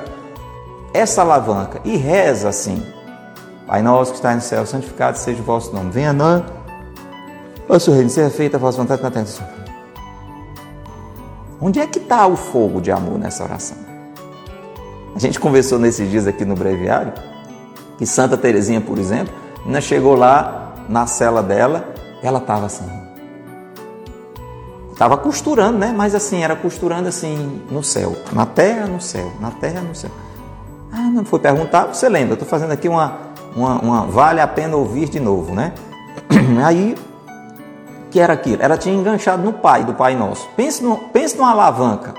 essa 0.94 1.22
alavanca 1.22 1.80
e 1.84 1.96
reza 1.96 2.48
assim: 2.48 2.80
Pai 3.66 3.82
nosso 3.82 4.12
que 4.12 4.18
está 4.18 4.34
no 4.34 4.40
céu, 4.40 4.64
santificado 4.64 5.18
seja 5.18 5.42
o 5.42 5.44
vosso 5.44 5.74
nome. 5.74 5.90
Venha 5.90 6.12
não. 6.12 6.44
Vosso 7.68 7.90
reino, 7.90 8.08
seja 8.08 8.30
feita 8.30 8.56
a 8.56 8.60
vossa 8.60 8.78
vontade 8.78 9.02
na 9.02 9.10
terra. 9.10 9.26
Onde 11.60 11.80
é 11.80 11.86
que 11.86 11.98
está 11.98 12.26
o 12.26 12.36
fogo 12.36 12.80
de 12.80 12.92
amor 12.92 13.18
nessa 13.18 13.42
oração? 13.42 13.78
A 15.16 15.18
gente 15.18 15.40
conversou 15.40 15.78
nesses 15.78 16.10
dias 16.10 16.26
aqui 16.26 16.44
no 16.44 16.54
breviário 16.54 17.12
que 17.96 18.04
Santa 18.04 18.36
Teresinha, 18.36 18.80
por 18.80 18.98
exemplo, 18.98 19.32
ainda 19.64 19.80
chegou 19.80 20.14
lá 20.14 20.74
na 20.88 21.06
cela 21.06 21.42
dela 21.42 21.93
ela 22.26 22.38
estava 22.38 22.66
assim. 22.66 22.88
Estava 24.90 25.16
costurando, 25.16 25.76
né? 25.76 25.92
Mas 25.94 26.14
assim, 26.14 26.42
era 26.42 26.56
costurando 26.56 27.08
assim 27.08 27.62
no 27.70 27.82
céu. 27.82 28.16
Na 28.32 28.46
terra, 28.46 28.86
no 28.86 29.00
céu. 29.00 29.30
Na 29.40 29.50
terra, 29.50 29.80
no 29.80 29.94
céu. 29.94 30.10
Ah, 30.92 31.10
não 31.10 31.24
foi 31.24 31.40
perguntar, 31.40 31.86
você 31.86 32.08
lembra? 32.08 32.34
Estou 32.34 32.48
fazendo 32.48 32.72
aqui 32.72 32.88
uma, 32.88 33.18
uma, 33.56 33.80
uma, 33.80 34.06
Vale 34.06 34.40
a 34.40 34.46
pena 34.46 34.76
ouvir 34.76 35.08
de 35.08 35.18
novo, 35.18 35.52
né? 35.52 35.74
Aí, 36.64 36.96
que 38.10 38.20
era 38.20 38.32
aquilo? 38.32 38.62
Ela 38.62 38.78
tinha 38.78 38.94
enganchado 38.94 39.42
no 39.42 39.52
Pai, 39.52 39.84
do 39.84 39.92
Pai 39.92 40.14
Nosso. 40.14 40.48
Pense, 40.56 40.82
no, 40.82 40.96
pense 40.96 41.36
numa 41.36 41.50
alavanca. 41.50 42.14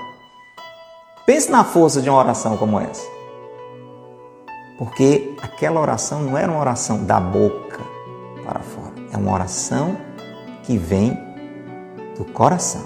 Pense 1.24 1.50
na 1.50 1.64
força 1.64 2.02
de 2.02 2.10
uma 2.10 2.18
oração 2.18 2.56
como 2.58 2.78
essa. 2.78 3.04
Porque 4.78 5.34
aquela 5.42 5.80
oração 5.80 6.20
não 6.20 6.36
era 6.36 6.52
uma 6.52 6.60
oração 6.60 7.02
da 7.04 7.18
boca 7.18 7.80
para 8.44 8.60
fora 8.60 8.85
é 9.16 9.18
uma 9.18 9.32
oração 9.32 9.96
que 10.62 10.76
vem 10.76 11.18
do 12.16 12.24
coração. 12.24 12.84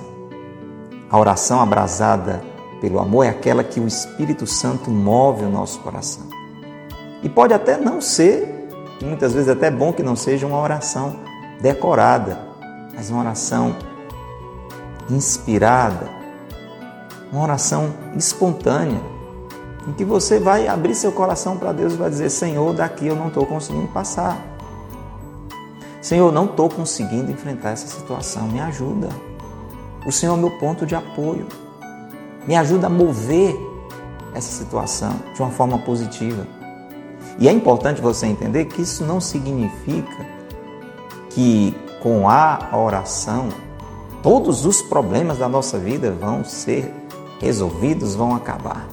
A 1.10 1.18
oração 1.18 1.60
abrasada 1.60 2.40
pelo 2.80 3.00
amor 3.00 3.24
é 3.24 3.28
aquela 3.28 3.64
que 3.64 3.80
o 3.80 3.86
Espírito 3.86 4.46
Santo 4.46 4.90
move 4.90 5.44
o 5.44 5.50
nosso 5.50 5.80
coração. 5.80 6.24
E 7.22 7.28
pode 7.28 7.52
até 7.52 7.76
não 7.76 8.00
ser, 8.00 8.68
muitas 9.02 9.34
vezes 9.34 9.48
até 9.48 9.70
bom 9.70 9.92
que 9.92 10.02
não 10.02 10.16
seja 10.16 10.46
uma 10.46 10.60
oração 10.60 11.16
decorada, 11.60 12.38
mas 12.94 13.10
uma 13.10 13.20
oração 13.20 13.76
inspirada, 15.10 16.08
uma 17.32 17.42
oração 17.42 17.92
espontânea, 18.16 19.00
em 19.86 19.92
que 19.92 20.04
você 20.04 20.38
vai 20.38 20.68
abrir 20.68 20.94
seu 20.94 21.10
coração 21.10 21.56
para 21.56 21.72
Deus 21.72 21.94
e 21.94 21.96
vai 21.96 22.08
dizer: 22.08 22.30
Senhor, 22.30 22.72
daqui 22.72 23.06
eu 23.06 23.16
não 23.16 23.28
estou 23.28 23.44
conseguindo 23.44 23.88
passar. 23.88 24.49
Senhor, 26.00 26.32
não 26.32 26.46
estou 26.46 26.68
conseguindo 26.70 27.30
enfrentar 27.30 27.70
essa 27.70 27.86
situação, 27.86 28.48
me 28.48 28.58
ajuda. 28.58 29.10
O 30.06 30.10
Senhor 30.10 30.34
é 30.34 30.40
meu 30.40 30.50
ponto 30.52 30.86
de 30.86 30.94
apoio. 30.94 31.46
Me 32.46 32.56
ajuda 32.56 32.86
a 32.86 32.90
mover 32.90 33.54
essa 34.34 34.50
situação 34.50 35.14
de 35.34 35.42
uma 35.42 35.50
forma 35.50 35.78
positiva. 35.78 36.46
E 37.38 37.46
é 37.48 37.52
importante 37.52 38.00
você 38.00 38.26
entender 38.26 38.64
que 38.64 38.80
isso 38.80 39.04
não 39.04 39.20
significa 39.20 40.26
que 41.28 41.76
com 42.02 42.28
a 42.28 42.70
oração 42.72 43.50
todos 44.22 44.64
os 44.64 44.80
problemas 44.80 45.36
da 45.36 45.48
nossa 45.50 45.78
vida 45.78 46.10
vão 46.10 46.42
ser 46.44 46.94
resolvidos, 47.38 48.14
vão 48.14 48.34
acabar. 48.34 48.88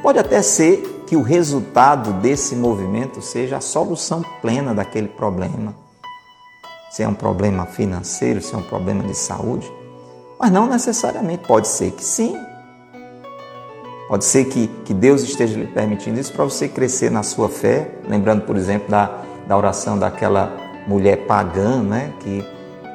Pode 0.00 0.20
até 0.20 0.42
ser 0.42 1.02
que 1.08 1.16
o 1.16 1.22
resultado 1.22 2.12
desse 2.14 2.54
movimento 2.54 3.20
seja 3.20 3.56
a 3.56 3.60
solução 3.60 4.22
plena 4.40 4.72
daquele 4.72 5.08
problema 5.08 5.83
se 6.94 7.02
é 7.02 7.08
um 7.08 7.14
problema 7.14 7.66
financeiro, 7.66 8.40
se 8.40 8.54
é 8.54 8.56
um 8.56 8.62
problema 8.62 9.02
de 9.02 9.16
saúde. 9.16 9.68
Mas 10.38 10.52
não 10.52 10.68
necessariamente. 10.68 11.44
Pode 11.44 11.66
ser 11.66 11.90
que 11.90 12.04
sim. 12.04 12.38
Pode 14.08 14.24
ser 14.24 14.44
que, 14.44 14.68
que 14.84 14.94
Deus 14.94 15.24
esteja 15.24 15.58
lhe 15.58 15.66
permitindo 15.66 16.20
isso 16.20 16.32
para 16.32 16.44
você 16.44 16.68
crescer 16.68 17.10
na 17.10 17.24
sua 17.24 17.48
fé. 17.48 17.98
Lembrando, 18.08 18.42
por 18.42 18.56
exemplo, 18.56 18.88
da, 18.88 19.10
da 19.44 19.56
oração 19.56 19.98
daquela 19.98 20.56
mulher 20.86 21.26
pagã, 21.26 21.82
né? 21.82 22.12
Que 22.20 22.44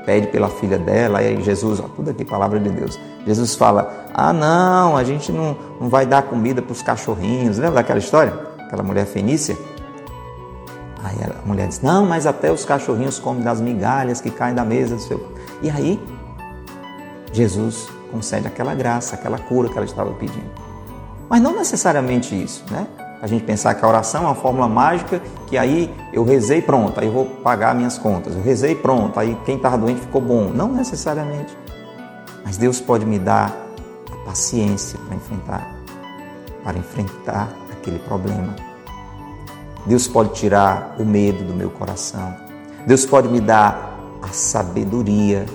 pede 0.05 0.27
pela 0.27 0.47
filha 0.47 0.77
dela. 0.77 1.21
E 1.21 1.41
Jesus, 1.41 1.81
ó, 1.81 1.89
tudo 1.93 2.11
aqui, 2.11 2.23
palavra 2.23 2.57
de 2.57 2.69
Deus. 2.69 2.97
Jesus 3.27 3.53
fala: 3.53 4.07
Ah, 4.13 4.31
não, 4.31 4.95
a 4.95 5.03
gente 5.03 5.29
não, 5.29 5.57
não 5.77 5.89
vai 5.89 6.05
dar 6.05 6.23
comida 6.23 6.61
para 6.61 6.71
os 6.71 6.81
cachorrinhos. 6.81 7.57
Lembra 7.57 7.75
daquela 7.75 7.99
história? 7.99 8.31
Aquela 8.59 8.81
mulher 8.81 9.05
fenícia? 9.05 9.57
Aí 11.03 11.17
a 11.23 11.47
mulher 11.47 11.67
diz: 11.67 11.81
Não, 11.81 12.05
mas 12.05 12.25
até 12.25 12.51
os 12.51 12.65
cachorrinhos 12.65 13.19
comem 13.19 13.41
das 13.41 13.61
migalhas 13.61 14.19
que 14.19 14.29
caem 14.29 14.55
da 14.55 14.65
mesa 14.65 14.95
do 14.95 15.01
seu. 15.01 15.33
E 15.61 15.69
aí, 15.69 15.99
Jesus 17.31 17.89
concede 18.11 18.47
aquela 18.47 18.73
graça, 18.73 19.15
aquela 19.15 19.37
cura 19.37 19.69
que 19.69 19.77
ela 19.77 19.85
estava 19.85 20.11
pedindo. 20.11 20.49
Mas 21.29 21.41
não 21.41 21.55
necessariamente 21.55 22.35
isso, 22.35 22.63
né? 22.71 22.87
A 23.21 23.27
gente 23.27 23.43
pensar 23.43 23.75
que 23.75 23.83
a 23.83 23.87
oração 23.87 24.23
é 24.23 24.25
uma 24.27 24.35
fórmula 24.35 24.67
mágica 24.67 25.21
que 25.47 25.57
aí 25.57 25.93
eu 26.13 26.23
rezei 26.23 26.61
pronto, 26.61 26.99
aí 26.99 27.07
eu 27.07 27.11
vou 27.11 27.25
pagar 27.25 27.75
minhas 27.75 27.97
contas. 27.97 28.33
Eu 28.33 28.41
rezei 28.41 28.75
pronto, 28.75 29.19
aí 29.19 29.37
quem 29.45 29.57
estava 29.57 29.77
doente 29.77 30.01
ficou 30.01 30.21
bom. 30.21 30.49
Não 30.49 30.69
necessariamente. 30.69 31.55
Mas 32.45 32.57
Deus 32.57 32.79
pode 32.79 33.05
me 33.05 33.19
dar 33.19 33.53
a 34.11 34.25
paciência 34.25 34.97
para 35.05 35.15
enfrentar, 35.17 35.75
para 36.63 36.77
enfrentar 36.77 37.49
aquele 37.71 37.99
problema 37.99 38.55
Deus 39.85 40.07
pode 40.07 40.33
tirar 40.33 40.95
o 40.99 41.05
medo 41.05 41.43
do 41.43 41.53
meu 41.53 41.69
coração. 41.69 42.35
Deus 42.85 43.05
pode 43.05 43.27
me 43.27 43.39
dar 43.39 43.99
a 44.21 44.27
sabedoria 44.29 45.45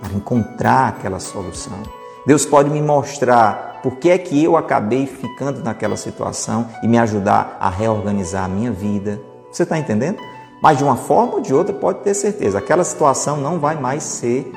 para 0.00 0.12
encontrar 0.12 0.88
aquela 0.88 1.18
solução. 1.18 1.82
Deus 2.26 2.44
pode 2.44 2.70
me 2.70 2.82
mostrar 2.82 3.80
por 3.82 3.96
que 3.96 4.10
é 4.10 4.18
que 4.18 4.42
eu 4.42 4.56
acabei 4.56 5.06
ficando 5.06 5.62
naquela 5.62 5.96
situação 5.96 6.68
e 6.82 6.88
me 6.88 6.98
ajudar 6.98 7.56
a 7.60 7.70
reorganizar 7.70 8.44
a 8.44 8.48
minha 8.48 8.72
vida. 8.72 9.20
Você 9.50 9.62
está 9.62 9.78
entendendo? 9.78 10.18
Mas 10.60 10.78
de 10.78 10.84
uma 10.84 10.96
forma 10.96 11.34
ou 11.34 11.40
de 11.40 11.54
outra, 11.54 11.72
pode 11.72 12.00
ter 12.00 12.14
certeza, 12.14 12.58
aquela 12.58 12.82
situação 12.82 13.36
não 13.36 13.58
vai 13.58 13.76
mais 13.80 14.02
ser 14.02 14.50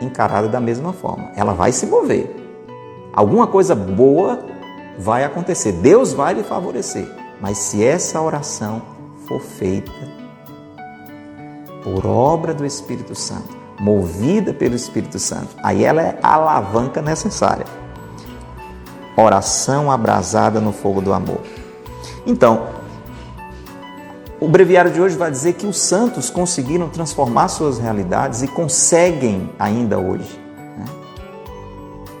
encarada 0.00 0.48
da 0.48 0.60
mesma 0.60 0.92
forma. 0.92 1.32
Ela 1.34 1.52
vai 1.52 1.72
se 1.72 1.86
mover. 1.86 2.36
Alguma 3.12 3.46
coisa 3.46 3.74
boa 3.74 4.38
vai 4.98 5.24
acontecer. 5.24 5.72
Deus 5.72 6.12
vai 6.12 6.34
lhe 6.34 6.42
favorecer. 6.42 7.19
Mas 7.40 7.58
se 7.58 7.82
essa 7.82 8.20
oração 8.20 8.82
for 9.26 9.40
feita 9.40 9.90
por 11.82 12.06
obra 12.06 12.52
do 12.52 12.66
Espírito 12.66 13.14
Santo, 13.14 13.56
movida 13.80 14.52
pelo 14.52 14.74
Espírito 14.74 15.18
Santo, 15.18 15.56
aí 15.62 15.82
ela 15.82 16.02
é 16.02 16.18
a 16.22 16.34
alavanca 16.34 17.00
necessária. 17.00 17.64
Oração 19.16 19.90
abrasada 19.90 20.60
no 20.60 20.72
fogo 20.72 21.00
do 21.00 21.12
amor. 21.12 21.40
Então, 22.26 22.68
o 24.38 24.48
breviário 24.48 24.90
de 24.90 25.00
hoje 25.00 25.16
vai 25.16 25.30
dizer 25.30 25.54
que 25.54 25.66
os 25.66 25.78
santos 25.78 26.28
conseguiram 26.30 26.88
transformar 26.88 27.48
suas 27.48 27.78
realidades 27.78 28.42
e 28.42 28.48
conseguem 28.48 29.50
ainda 29.58 29.98
hoje. 29.98 30.38
Né? 30.78 30.84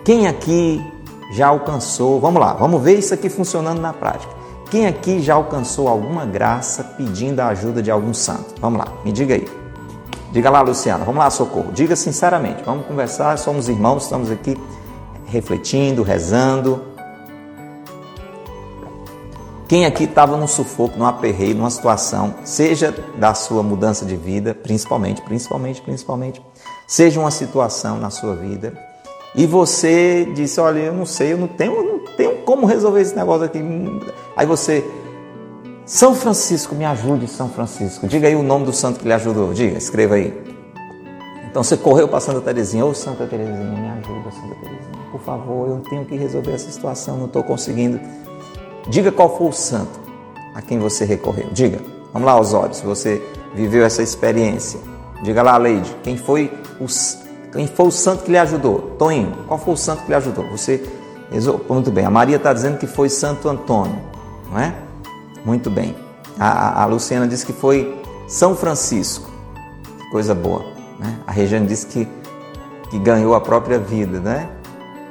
Quem 0.04 0.26
aqui 0.26 0.82
já 1.32 1.48
alcançou, 1.48 2.20
vamos 2.20 2.40
lá, 2.40 2.54
vamos 2.54 2.82
ver 2.82 2.98
isso 2.98 3.12
aqui 3.12 3.28
funcionando 3.28 3.80
na 3.80 3.92
prática. 3.92 4.39
Quem 4.70 4.86
aqui 4.86 5.20
já 5.20 5.34
alcançou 5.34 5.88
alguma 5.88 6.24
graça 6.24 6.84
pedindo 6.96 7.40
a 7.40 7.48
ajuda 7.48 7.82
de 7.82 7.90
algum 7.90 8.14
santo? 8.14 8.54
Vamos 8.60 8.78
lá, 8.78 8.86
me 9.04 9.10
diga 9.10 9.34
aí. 9.34 9.48
Diga 10.30 10.48
lá, 10.48 10.60
Luciana, 10.60 11.04
vamos 11.04 11.18
lá, 11.18 11.28
socorro. 11.28 11.72
Diga 11.72 11.96
sinceramente, 11.96 12.62
vamos 12.64 12.86
conversar, 12.86 13.36
somos 13.36 13.68
irmãos, 13.68 14.04
estamos 14.04 14.30
aqui 14.30 14.56
refletindo, 15.26 16.04
rezando. 16.04 16.84
Quem 19.66 19.86
aqui 19.86 20.04
estava 20.04 20.36
num 20.36 20.46
sufoco, 20.46 20.96
num 20.96 21.06
aperreio, 21.06 21.56
numa 21.56 21.70
situação, 21.70 22.36
seja 22.44 22.94
da 23.16 23.34
sua 23.34 23.64
mudança 23.64 24.04
de 24.04 24.14
vida, 24.14 24.54
principalmente, 24.54 25.20
principalmente, 25.22 25.82
principalmente, 25.82 26.40
seja 26.86 27.18
uma 27.18 27.30
situação 27.32 27.98
na 27.98 28.10
sua 28.10 28.36
vida, 28.36 28.72
e 29.34 29.46
você 29.46 30.28
disse, 30.34 30.60
olha, 30.60 30.78
eu 30.78 30.92
não 30.92 31.06
sei, 31.06 31.32
eu 31.32 31.38
não 31.38 31.46
tenho, 31.46 31.89
tenho 32.20 32.36
como 32.42 32.66
resolver 32.66 33.00
esse 33.00 33.16
negócio 33.16 33.46
aqui. 33.46 33.62
Aí 34.36 34.44
você, 34.44 34.84
São 35.86 36.14
Francisco, 36.14 36.74
me 36.74 36.84
ajude, 36.84 37.26
São 37.26 37.48
Francisco. 37.48 38.06
Diga 38.06 38.28
aí 38.28 38.36
o 38.36 38.42
nome 38.42 38.66
do 38.66 38.74
santo 38.74 39.00
que 39.00 39.08
lhe 39.08 39.14
ajudou. 39.14 39.54
Diga, 39.54 39.78
escreva 39.78 40.16
aí. 40.16 40.34
Então 41.50 41.64
você 41.64 41.78
correu 41.78 42.06
para 42.06 42.20
Santa 42.20 42.42
Terezinha. 42.42 42.84
Ô 42.84 42.92
Santa 42.92 43.26
Terezinha, 43.26 43.56
me 43.56 43.88
ajuda, 43.88 44.30
Santa 44.30 44.54
Terezinha. 44.56 45.00
Por 45.10 45.20
favor, 45.22 45.68
eu 45.68 45.80
tenho 45.88 46.04
que 46.04 46.14
resolver 46.14 46.52
essa 46.52 46.70
situação, 46.70 47.16
não 47.16 47.24
estou 47.24 47.42
conseguindo. 47.42 47.98
Diga 48.88 49.10
qual 49.10 49.34
foi 49.36 49.48
o 49.48 49.52
santo 49.52 49.98
a 50.54 50.60
quem 50.60 50.78
você 50.78 51.06
recorreu. 51.06 51.48
Diga. 51.52 51.80
Vamos 52.12 52.26
lá, 52.26 52.38
Osório, 52.38 52.74
se 52.74 52.84
você 52.84 53.22
viveu 53.54 53.84
essa 53.84 54.02
experiência. 54.02 54.78
Diga 55.22 55.42
lá, 55.42 55.56
Leide, 55.56 55.94
quem 56.02 56.18
foi 56.18 56.52
o 56.78 56.86
quem 57.52 57.66
foi 57.66 57.86
o 57.86 57.90
santo 57.90 58.24
que 58.24 58.30
lhe 58.30 58.38
ajudou? 58.38 58.94
Toninho, 58.96 59.32
qual 59.48 59.58
foi 59.58 59.74
o 59.74 59.76
santo 59.76 60.02
que 60.02 60.08
lhe 60.08 60.14
ajudou? 60.14 60.44
Você 60.50 60.84
muito 61.68 61.90
bem. 61.90 62.04
A 62.04 62.10
Maria 62.10 62.36
está 62.36 62.52
dizendo 62.52 62.78
que 62.78 62.86
foi 62.86 63.08
Santo 63.08 63.48
Antônio, 63.48 63.98
não 64.50 64.58
é? 64.58 64.74
Muito 65.44 65.70
bem. 65.70 65.94
A, 66.38 66.82
a, 66.82 66.86
Luciana 66.86 67.26
disse 67.26 67.46
que 67.46 67.52
foi 67.52 68.02
São 68.26 68.56
Francisco. 68.56 69.30
Que 69.98 70.10
coisa 70.10 70.34
boa. 70.34 70.64
Né? 70.98 71.16
A 71.26 71.32
Regiane 71.32 71.66
disse 71.66 71.86
que, 71.86 72.08
que 72.90 72.98
ganhou 72.98 73.34
a 73.34 73.40
própria 73.40 73.78
vida, 73.78 74.18
né? 74.18 74.48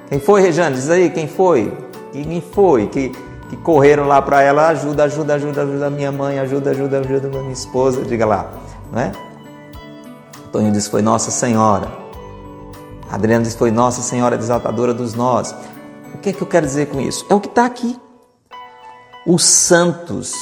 Quem 0.10 0.20
foi, 0.20 0.42
Regiane? 0.42 0.76
Diz 0.76 0.90
aí, 0.90 1.10
quem 1.10 1.28
foi? 1.28 1.72
Quem 2.12 2.42
foi? 2.42 2.88
Que, 2.88 3.10
que 3.50 3.58
correram 3.58 4.08
lá 4.08 4.22
para 4.22 4.42
ela, 4.42 4.68
ajuda, 4.68 5.04
ajuda, 5.04 5.36
ajuda, 5.36 5.62
ajuda 5.62 5.90
minha 5.90 6.12
mãe, 6.12 6.40
ajuda, 6.40 6.72
ajuda, 6.72 7.00
ajuda 7.00 7.28
minha 7.30 7.54
esposa, 7.54 8.02
diga 8.02 8.26
lá, 8.26 8.52
não 8.92 9.00
é? 9.00 9.12
Antônio 10.48 10.72
disse 10.72 10.90
foi 10.90 11.04
Nossa 11.04 11.30
Senhora. 11.30 12.10
Adriano 13.12 13.44
diz: 13.44 13.56
Foi 13.56 13.72
Nossa 13.72 14.02
Senhora 14.02 14.38
Desatadora 14.38 14.94
dos 14.94 15.14
Nós. 15.16 15.56
O 16.14 16.18
que 16.18 16.30
é 16.30 16.34
que 16.34 16.42
eu 16.42 16.48
quero 16.48 16.66
dizer 16.66 16.88
com 16.88 17.00
isso? 17.00 17.26
É 17.30 17.34
o 17.34 17.40
que 17.40 17.48
está 17.48 17.66
aqui. 17.66 18.00
Os 19.26 19.44
santos, 19.44 20.34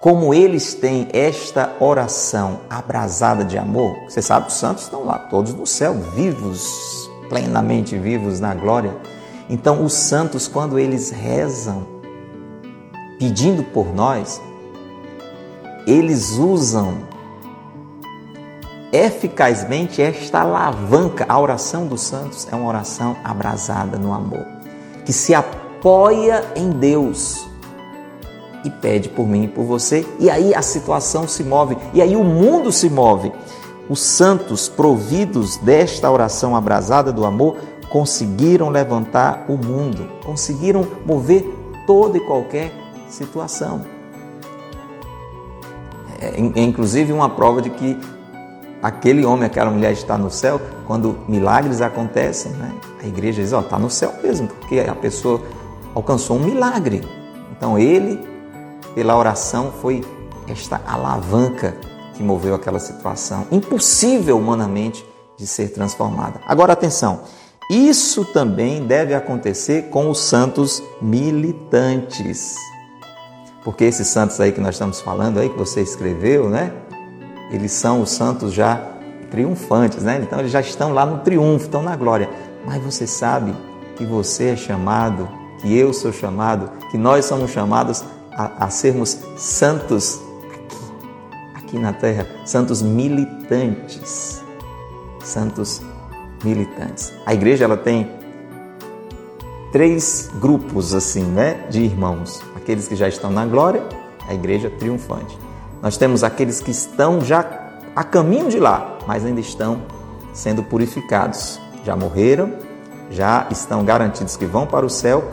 como 0.00 0.34
eles 0.34 0.74
têm 0.74 1.08
esta 1.12 1.76
oração 1.80 2.60
abrasada 2.68 3.44
de 3.44 3.56
amor, 3.56 3.96
você 4.08 4.20
sabe, 4.20 4.48
os 4.48 4.54
santos 4.54 4.84
estão 4.84 5.04
lá, 5.04 5.18
todos 5.18 5.54
no 5.54 5.66
céu, 5.66 5.94
vivos, 6.14 7.10
plenamente 7.28 7.96
vivos 7.96 8.40
na 8.40 8.54
glória. 8.54 8.96
Então, 9.48 9.84
os 9.84 9.92
santos, 9.92 10.46
quando 10.46 10.78
eles 10.78 11.10
rezam, 11.10 11.86
pedindo 13.18 13.64
por 13.64 13.94
nós, 13.94 14.40
eles 15.86 16.32
usam 16.32 17.09
eficazmente 18.92 20.02
esta 20.02 20.40
alavanca. 20.40 21.24
A 21.28 21.38
oração 21.38 21.86
dos 21.86 22.02
santos 22.02 22.46
é 22.50 22.54
uma 22.54 22.68
oração 22.68 23.16
abrasada 23.24 23.98
no 23.98 24.12
amor, 24.12 24.46
que 25.04 25.12
se 25.12 25.34
apoia 25.34 26.44
em 26.54 26.70
Deus 26.70 27.46
e 28.64 28.70
pede 28.70 29.08
por 29.08 29.26
mim 29.26 29.44
e 29.44 29.48
por 29.48 29.64
você, 29.64 30.06
e 30.18 30.28
aí 30.28 30.54
a 30.54 30.62
situação 30.62 31.26
se 31.26 31.42
move, 31.42 31.76
e 31.94 32.02
aí 32.02 32.14
o 32.14 32.24
mundo 32.24 32.70
se 32.70 32.90
move. 32.90 33.32
Os 33.88 34.00
santos, 34.00 34.68
providos 34.68 35.56
desta 35.56 36.10
oração 36.10 36.54
abrasada 36.54 37.12
do 37.12 37.24
amor, 37.24 37.56
conseguiram 37.88 38.68
levantar 38.68 39.46
o 39.48 39.56
mundo, 39.56 40.08
conseguiram 40.24 40.86
mover 41.04 41.44
toda 41.86 42.18
e 42.18 42.20
qualquer 42.20 42.72
situação. 43.08 43.84
É, 46.20 46.36
é 46.36 46.62
inclusive 46.62 47.12
uma 47.12 47.30
prova 47.30 47.60
de 47.60 47.70
que 47.70 47.98
aquele 48.82 49.24
homem, 49.24 49.46
aquela 49.46 49.70
mulher 49.70 49.92
está 49.92 50.16
no 50.16 50.30
céu, 50.30 50.60
quando 50.86 51.18
milagres 51.28 51.80
acontecem, 51.80 52.52
né? 52.52 52.72
a 53.02 53.06
igreja 53.06 53.42
diz, 53.42 53.52
ó, 53.52 53.60
está 53.60 53.78
no 53.78 53.90
céu 53.90 54.14
mesmo, 54.22 54.48
porque 54.48 54.80
a 54.80 54.94
pessoa 54.94 55.40
alcançou 55.94 56.36
um 56.36 56.40
milagre. 56.40 57.02
Então 57.56 57.78
ele, 57.78 58.18
pela 58.94 59.16
oração, 59.16 59.72
foi 59.80 60.04
esta 60.48 60.80
alavanca 60.86 61.76
que 62.14 62.22
moveu 62.22 62.54
aquela 62.54 62.78
situação, 62.78 63.46
impossível 63.50 64.38
humanamente 64.38 65.04
de 65.36 65.46
ser 65.46 65.68
transformada. 65.68 66.40
Agora 66.46 66.72
atenção, 66.72 67.20
isso 67.70 68.24
também 68.24 68.84
deve 68.86 69.14
acontecer 69.14 69.88
com 69.90 70.10
os 70.10 70.18
santos 70.18 70.82
militantes. 71.00 72.56
Porque 73.64 73.84
esses 73.84 74.08
santos 74.08 74.40
aí 74.40 74.52
que 74.52 74.60
nós 74.60 74.74
estamos 74.74 75.00
falando 75.00 75.38
aí, 75.38 75.48
que 75.48 75.56
você 75.56 75.80
escreveu, 75.80 76.48
né? 76.48 76.72
Eles 77.50 77.72
são 77.72 78.00
os 78.00 78.10
santos 78.10 78.52
já 78.52 78.80
triunfantes, 79.30 80.02
né? 80.02 80.20
Então 80.22 80.38
eles 80.38 80.50
já 80.50 80.60
estão 80.60 80.92
lá 80.92 81.06
no 81.06 81.18
triunfo, 81.18 81.66
estão 81.66 81.82
na 81.82 81.96
glória. 81.96 82.28
Mas 82.66 82.82
você 82.82 83.06
sabe 83.06 83.54
que 83.96 84.04
você 84.04 84.50
é 84.50 84.56
chamado, 84.56 85.28
que 85.60 85.76
eu 85.76 85.92
sou 85.92 86.12
chamado, 86.12 86.70
que 86.90 86.98
nós 86.98 87.24
somos 87.24 87.50
chamados 87.50 88.04
a, 88.32 88.64
a 88.64 88.70
sermos 88.70 89.18
santos 89.36 90.20
aqui, 90.54 90.86
aqui 91.54 91.78
na 91.78 91.92
terra, 91.92 92.26
santos 92.44 92.82
militantes. 92.82 94.42
Santos 95.22 95.82
militantes. 96.42 97.12
A 97.26 97.34
igreja 97.34 97.64
ela 97.64 97.76
tem 97.76 98.10
três 99.70 100.30
grupos 100.40 100.94
assim, 100.94 101.22
né, 101.22 101.66
de 101.68 101.82
irmãos. 101.82 102.42
Aqueles 102.56 102.88
que 102.88 102.96
já 102.96 103.08
estão 103.08 103.30
na 103.30 103.46
glória, 103.46 103.82
a 104.26 104.34
igreja 104.34 104.70
triunfante. 104.70 105.38
Nós 105.82 105.96
temos 105.96 106.22
aqueles 106.22 106.60
que 106.60 106.70
estão 106.70 107.20
já 107.20 107.44
a 107.96 108.04
caminho 108.04 108.48
de 108.48 108.58
lá, 108.58 108.98
mas 109.06 109.24
ainda 109.24 109.40
estão 109.40 109.82
sendo 110.32 110.62
purificados. 110.62 111.60
Já 111.84 111.96
morreram, 111.96 112.52
já 113.10 113.46
estão 113.50 113.84
garantidos 113.84 114.36
que 114.36 114.44
vão 114.44 114.66
para 114.66 114.84
o 114.84 114.90
céu, 114.90 115.24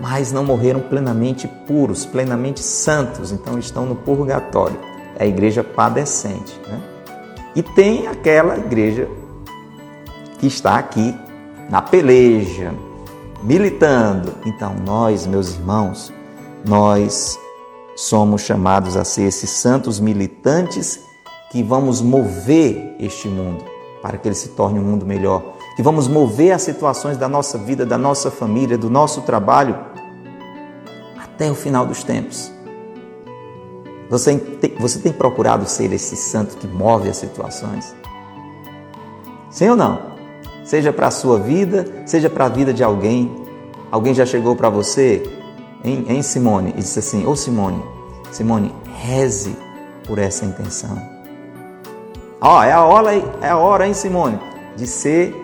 mas 0.00 0.32
não 0.32 0.44
morreram 0.44 0.80
plenamente 0.80 1.48
puros, 1.66 2.06
plenamente 2.06 2.60
santos, 2.60 3.32
então 3.32 3.58
estão 3.58 3.84
no 3.84 3.96
purgatório. 3.96 4.78
É 5.18 5.24
a 5.24 5.26
igreja 5.26 5.64
padecente. 5.64 6.60
Né? 6.68 6.80
E 7.54 7.62
tem 7.62 8.06
aquela 8.06 8.56
igreja 8.56 9.08
que 10.38 10.46
está 10.46 10.76
aqui 10.76 11.14
na 11.70 11.82
peleja, 11.82 12.72
militando. 13.42 14.34
Então, 14.44 14.74
nós, 14.84 15.26
meus 15.26 15.54
irmãos, 15.54 16.12
nós 16.64 17.38
somos 17.96 18.42
chamados 18.42 18.94
a 18.96 19.04
ser 19.04 19.22
esses 19.22 19.48
santos 19.48 19.98
militantes 19.98 21.00
que 21.50 21.62
vamos 21.62 22.02
mover 22.02 22.94
este 23.00 23.26
mundo 23.26 23.64
para 24.02 24.18
que 24.18 24.28
ele 24.28 24.34
se 24.34 24.50
torne 24.50 24.78
um 24.78 24.82
mundo 24.82 25.06
melhor, 25.06 25.56
que 25.74 25.82
vamos 25.82 26.06
mover 26.06 26.52
as 26.52 26.62
situações 26.62 27.16
da 27.16 27.28
nossa 27.28 27.56
vida, 27.56 27.86
da 27.86 27.96
nossa 27.96 28.30
família, 28.30 28.76
do 28.76 28.90
nosso 28.90 29.22
trabalho 29.22 29.76
até 31.16 31.50
o 31.50 31.54
final 31.54 31.86
dos 31.86 32.04
tempos. 32.04 32.52
Você 34.08 34.36
tem, 34.36 34.74
você 34.78 35.00
tem 35.00 35.12
procurado 35.12 35.68
ser 35.68 35.92
esse 35.92 36.16
santo 36.16 36.56
que 36.58 36.66
move 36.68 37.08
as 37.08 37.16
situações? 37.16 37.96
Sim 39.50 39.70
ou 39.70 39.76
não? 39.76 40.14
Seja 40.64 40.92
para 40.92 41.08
a 41.08 41.10
sua 41.10 41.38
vida, 41.38 41.86
seja 42.04 42.28
para 42.28 42.44
a 42.44 42.48
vida 42.48 42.72
de 42.72 42.84
alguém. 42.84 43.34
Alguém 43.90 44.14
já 44.14 44.26
chegou 44.26 44.54
para 44.54 44.68
você, 44.68 45.22
em, 45.86 46.04
em 46.08 46.22
Simone, 46.22 46.70
e 46.70 46.80
disse 46.80 46.98
assim: 46.98 47.24
Ô 47.26 47.30
oh, 47.30 47.36
Simone, 47.36 47.82
Simone, 48.30 48.74
reze 49.02 49.56
por 50.06 50.18
essa 50.18 50.44
intenção. 50.44 51.00
Ó, 52.40 52.58
oh, 52.58 52.62
é 52.62 52.72
a 52.72 52.84
hora, 52.84 53.14
é 53.40 53.48
a 53.48 53.56
hora, 53.56 53.86
hein, 53.86 53.94
Simone, 53.94 54.38
de 54.76 54.86
ser 54.86 55.34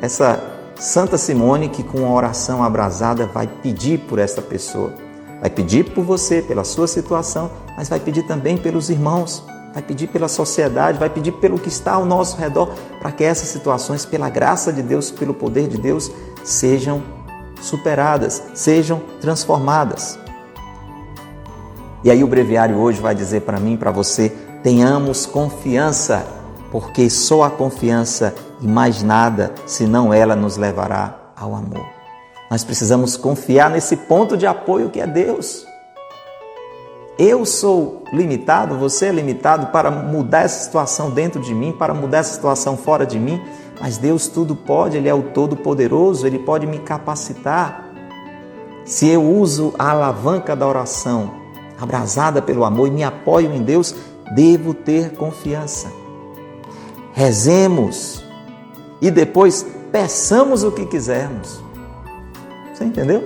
essa 0.00 0.40
Santa 0.76 1.18
Simone 1.18 1.68
que 1.68 1.82
com 1.82 1.98
uma 1.98 2.14
oração 2.14 2.62
abrasada 2.62 3.26
vai 3.26 3.46
pedir 3.46 3.98
por 4.00 4.18
essa 4.18 4.40
pessoa. 4.40 4.92
Vai 5.40 5.50
pedir 5.50 5.92
por 5.92 6.04
você, 6.04 6.40
pela 6.40 6.64
sua 6.64 6.86
situação, 6.86 7.50
mas 7.76 7.88
vai 7.88 8.00
pedir 8.00 8.22
também 8.24 8.56
pelos 8.56 8.90
irmãos, 8.90 9.44
vai 9.72 9.82
pedir 9.82 10.08
pela 10.08 10.26
sociedade, 10.26 10.98
vai 10.98 11.10
pedir 11.10 11.32
pelo 11.32 11.58
que 11.58 11.68
está 11.68 11.92
ao 11.92 12.04
nosso 12.04 12.36
redor, 12.36 12.72
para 13.00 13.12
que 13.12 13.22
essas 13.22 13.48
situações, 13.48 14.04
pela 14.04 14.28
graça 14.28 14.72
de 14.72 14.82
Deus, 14.82 15.10
pelo 15.10 15.34
poder 15.34 15.68
de 15.68 15.78
Deus, 15.78 16.10
sejam 16.44 17.02
superadas, 17.60 18.42
sejam 18.54 19.00
transformadas. 19.20 20.18
E 22.04 22.10
aí 22.10 22.22
o 22.22 22.28
breviário 22.28 22.78
hoje 22.78 23.00
vai 23.00 23.14
dizer 23.14 23.42
para 23.42 23.58
mim, 23.58 23.76
para 23.76 23.90
você, 23.90 24.30
tenhamos 24.62 25.26
confiança, 25.26 26.24
porque 26.70 27.10
só 27.10 27.42
a 27.42 27.50
confiança 27.50 28.34
e 28.60 28.66
mais 28.66 29.02
nada, 29.02 29.52
senão 29.66 30.12
ela 30.12 30.36
nos 30.36 30.56
levará 30.56 31.32
ao 31.36 31.54
amor. 31.54 31.86
Nós 32.50 32.64
precisamos 32.64 33.16
confiar 33.16 33.70
nesse 33.70 33.96
ponto 33.96 34.36
de 34.36 34.46
apoio 34.46 34.90
que 34.90 35.00
é 35.00 35.06
Deus. 35.06 35.66
Eu 37.18 37.44
sou 37.44 38.04
limitado, 38.12 38.78
você 38.78 39.06
é 39.06 39.12
limitado 39.12 39.66
para 39.66 39.90
mudar 39.90 40.42
essa 40.42 40.64
situação 40.64 41.10
dentro 41.10 41.40
de 41.42 41.52
mim, 41.52 41.72
para 41.72 41.92
mudar 41.92 42.18
essa 42.18 42.32
situação 42.32 42.76
fora 42.76 43.04
de 43.04 43.18
mim, 43.18 43.42
mas 43.80 43.98
Deus 43.98 44.28
tudo 44.28 44.56
pode, 44.56 44.96
Ele 44.96 45.08
é 45.08 45.14
o 45.14 45.22
Todo-Poderoso, 45.22 46.26
Ele 46.26 46.38
pode 46.38 46.66
me 46.66 46.78
capacitar. 46.78 47.88
Se 48.84 49.08
eu 49.08 49.22
uso 49.22 49.74
a 49.78 49.90
alavanca 49.90 50.56
da 50.56 50.66
oração, 50.66 51.30
abrasada 51.80 52.42
pelo 52.42 52.64
amor 52.64 52.88
e 52.88 52.90
me 52.90 53.04
apoio 53.04 53.54
em 53.54 53.62
Deus, 53.62 53.94
devo 54.34 54.74
ter 54.74 55.12
confiança. 55.12 55.92
Rezemos 57.12 58.24
e 59.00 59.10
depois 59.10 59.64
peçamos 59.92 60.64
o 60.64 60.72
que 60.72 60.86
quisermos. 60.86 61.62
Você 62.72 62.84
entendeu? 62.84 63.24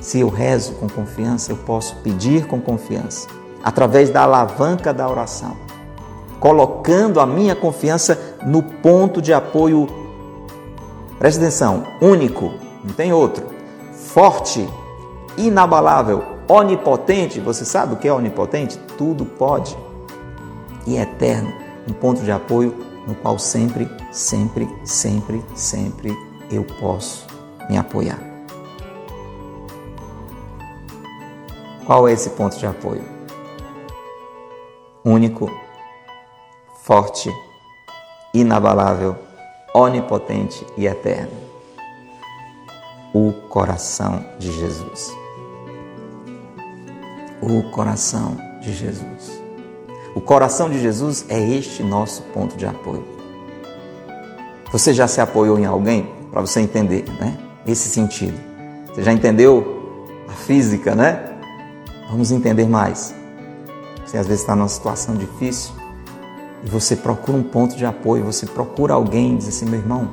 Se 0.00 0.20
eu 0.20 0.28
rezo 0.28 0.72
com 0.74 0.88
confiança, 0.88 1.52
eu 1.52 1.56
posso 1.56 1.96
pedir 1.96 2.46
com 2.46 2.60
confiança, 2.60 3.28
através 3.62 4.10
da 4.10 4.22
alavanca 4.22 4.92
da 4.92 5.08
oração, 5.08 5.56
colocando 6.42 7.20
a 7.20 7.26
minha 7.26 7.54
confiança 7.54 8.36
no 8.44 8.64
ponto 8.64 9.22
de 9.22 9.32
apoio, 9.32 9.86
presta 11.16 11.40
atenção, 11.40 11.84
único, 12.00 12.52
não 12.82 12.92
tem 12.92 13.12
outro, 13.12 13.46
forte, 13.92 14.68
inabalável, 15.38 16.24
onipotente. 16.48 17.38
Você 17.38 17.64
sabe 17.64 17.94
o 17.94 17.96
que 17.96 18.08
é 18.08 18.12
onipotente? 18.12 18.76
Tudo 18.98 19.24
pode. 19.24 19.78
E 20.84 20.96
eterno, 20.96 21.52
um 21.88 21.92
ponto 21.92 22.20
de 22.22 22.32
apoio 22.32 22.74
no 23.06 23.14
qual 23.14 23.38
sempre, 23.38 23.88
sempre, 24.10 24.68
sempre, 24.84 25.44
sempre 25.54 26.12
eu 26.50 26.64
posso 26.80 27.24
me 27.70 27.78
apoiar. 27.78 28.18
Qual 31.86 32.08
é 32.08 32.12
esse 32.12 32.30
ponto 32.30 32.58
de 32.58 32.66
apoio? 32.66 33.04
Único, 35.04 35.48
forte, 36.82 37.32
inabalável, 38.34 39.16
onipotente 39.72 40.66
e 40.76 40.86
eterno. 40.86 41.30
O 43.14 43.32
coração 43.48 44.24
de 44.38 44.50
Jesus. 44.50 45.16
O 47.40 47.70
coração 47.70 48.36
de 48.60 48.72
Jesus. 48.72 49.40
O 50.14 50.20
coração 50.20 50.68
de 50.68 50.80
Jesus 50.80 51.24
é 51.28 51.40
este 51.40 51.84
nosso 51.84 52.22
ponto 52.34 52.56
de 52.56 52.66
apoio. 52.66 53.04
Você 54.72 54.92
já 54.92 55.06
se 55.06 55.20
apoiou 55.20 55.58
em 55.58 55.66
alguém? 55.66 56.10
Para 56.32 56.40
você 56.40 56.60
entender, 56.60 57.04
né? 57.20 57.38
Esse 57.66 57.88
sentido. 57.90 58.38
Você 58.88 59.02
já 59.02 59.12
entendeu 59.12 60.24
a 60.28 60.32
física, 60.32 60.94
né? 60.94 61.38
Vamos 62.10 62.32
entender 62.32 62.66
mais. 62.66 63.14
Você 64.04 64.18
às 64.18 64.26
vezes 64.26 64.40
está 64.40 64.56
numa 64.56 64.68
situação 64.68 65.14
difícil 65.14 65.81
e 66.64 66.68
você 66.68 66.94
procura 66.96 67.36
um 67.36 67.42
ponto 67.42 67.76
de 67.76 67.84
apoio, 67.84 68.24
você 68.24 68.46
procura 68.46 68.94
alguém 68.94 69.34
e 69.34 69.38
diz 69.38 69.48
assim, 69.48 69.66
meu 69.66 69.80
irmão, 69.80 70.10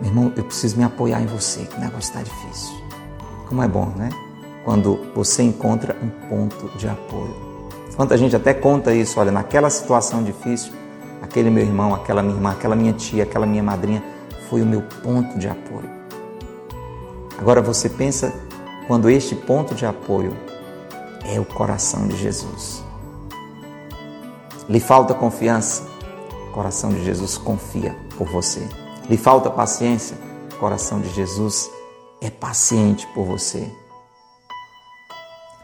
meu 0.00 0.10
irmão, 0.10 0.32
eu 0.36 0.44
preciso 0.44 0.76
me 0.76 0.84
apoiar 0.84 1.20
em 1.22 1.26
você, 1.26 1.64
que 1.64 1.80
negócio 1.80 2.00
está 2.00 2.22
difícil. 2.22 2.74
Como 3.48 3.62
é 3.62 3.68
bom, 3.68 3.92
né? 3.96 4.10
Quando 4.64 4.98
você 5.14 5.42
encontra 5.42 5.96
um 6.02 6.28
ponto 6.28 6.68
de 6.76 6.88
apoio. 6.88 7.34
Quanta 7.96 8.18
gente 8.18 8.36
até 8.36 8.52
conta 8.52 8.92
isso, 8.92 9.18
olha, 9.18 9.32
naquela 9.32 9.70
situação 9.70 10.22
difícil, 10.22 10.72
aquele 11.22 11.48
meu 11.48 11.64
irmão, 11.64 11.94
aquela 11.94 12.22
minha 12.22 12.34
irmã, 12.34 12.50
aquela 12.50 12.76
minha 12.76 12.92
tia, 12.92 13.22
aquela 13.22 13.46
minha 13.46 13.62
madrinha 13.62 14.02
foi 14.50 14.60
o 14.60 14.66
meu 14.66 14.82
ponto 15.02 15.38
de 15.38 15.48
apoio. 15.48 15.88
Agora 17.38 17.62
você 17.62 17.88
pensa 17.88 18.34
quando 18.86 19.08
este 19.08 19.34
ponto 19.34 19.74
de 19.74 19.86
apoio 19.86 20.36
é 21.24 21.40
o 21.40 21.44
coração 21.44 22.06
de 22.06 22.16
Jesus. 22.16 22.85
Lhe 24.68 24.80
falta 24.80 25.14
confiança? 25.14 25.84
O 26.48 26.52
coração 26.52 26.90
de 26.90 27.04
Jesus 27.04 27.38
confia 27.38 27.94
por 28.16 28.26
você. 28.26 28.66
Lhe 29.08 29.16
falta 29.16 29.48
paciência? 29.50 30.16
O 30.52 30.56
coração 30.56 31.00
de 31.00 31.08
Jesus 31.10 31.70
é 32.20 32.30
paciente 32.30 33.06
por 33.14 33.24
você. 33.24 33.70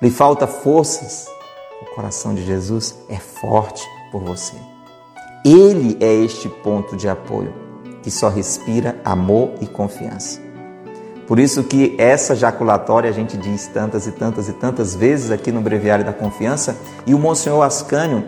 Lhe 0.01 0.11
falta 0.11 0.47
forças? 0.47 1.27
O 1.81 1.95
coração 1.95 2.35
de 2.35 2.45
Jesus 2.45 2.95
é 3.09 3.17
forte 3.17 3.85
por 4.13 4.23
você. 4.23 4.55
Ele 5.45 5.97
é 6.01 6.15
este 6.15 6.49
ponto 6.49 6.97
de 6.97 7.09
apoio 7.09 7.53
que 8.03 8.11
só 8.11 8.29
respira 8.29 9.01
amor 9.05 9.55
e 9.61 9.67
confiança. 9.67 10.41
Por 11.27 11.39
isso 11.39 11.65
que 11.65 11.95
essa 11.99 12.37
jaculatória 12.37 13.09
a 13.09 13.13
gente 13.13 13.37
diz 13.37 13.67
tantas 13.67 14.07
e 14.07 14.13
tantas 14.13 14.49
e 14.49 14.53
tantas 14.53 14.95
vezes 14.95 15.31
aqui 15.31 15.51
no 15.51 15.61
Breviário 15.61 16.05
da 16.05 16.13
Confiança 16.13 16.77
e 17.07 17.15
o 17.15 17.19
Monsenhor 17.19 17.63
Ascânio, 17.63 18.25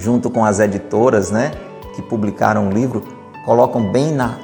junto 0.00 0.30
com 0.30 0.44
as 0.44 0.58
editoras, 0.58 1.30
né, 1.30 1.52
que 1.94 2.02
publicaram 2.02 2.68
o 2.68 2.72
livro, 2.72 3.04
colocam 3.44 3.92
bem 3.92 4.12
na, 4.12 4.38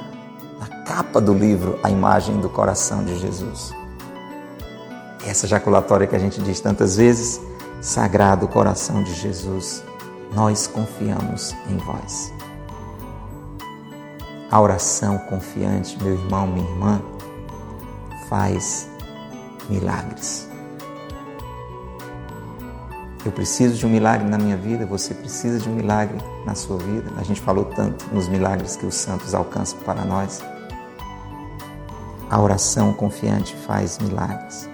na 0.59 0.67
capa 0.85 1.19
do 1.19 1.33
livro 1.33 1.79
a 1.83 1.89
imagem 1.89 2.39
do 2.39 2.49
coração 2.49 3.03
de 3.03 3.17
Jesus. 3.17 3.73
Essa 5.25 5.47
jaculatória 5.47 6.07
que 6.07 6.15
a 6.15 6.19
gente 6.19 6.41
diz 6.41 6.61
tantas 6.61 6.95
vezes, 6.95 7.41
Sagrado 7.81 8.47
Coração 8.47 9.03
de 9.03 9.13
Jesus, 9.13 9.83
nós 10.33 10.67
confiamos 10.67 11.53
em 11.69 11.77
vós. 11.77 12.33
A 14.49 14.61
oração 14.61 15.17
confiante, 15.17 16.01
meu 16.01 16.13
irmão, 16.13 16.47
minha 16.47 16.69
irmã, 16.69 17.01
faz 18.29 18.87
milagres. 19.69 20.46
Eu 23.27 23.31
preciso 23.33 23.75
de 23.75 23.85
um 23.85 23.89
milagre 23.89 24.25
na 24.25 24.37
minha 24.37 24.55
vida, 24.55 24.85
você 24.85 25.13
precisa 25.13 25.59
de 25.59 25.67
um 25.67 25.73
milagre 25.73 26.17
na 26.45 26.55
sua 26.55 26.77
vida. 26.77 27.11
A 27.17 27.23
gente 27.23 27.41
falou 27.41 27.65
tanto 27.65 28.05
nos 28.13 28.29
milagres 28.29 28.77
que 28.77 28.85
os 28.85 28.95
santos 28.95 29.35
alcançam 29.35 29.77
para 29.79 30.05
nós. 30.05 30.41
A 32.29 32.41
oração 32.41 32.93
confiante 32.93 33.53
faz 33.53 33.99
milagres. 33.99 34.69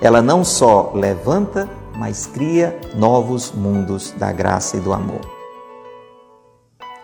Ela 0.00 0.22
não 0.22 0.44
só 0.44 0.92
levanta, 0.94 1.68
mas 1.96 2.28
cria 2.28 2.78
novos 2.94 3.50
mundos 3.50 4.12
da 4.12 4.30
graça 4.30 4.76
e 4.76 4.80
do 4.80 4.92
amor. 4.92 5.22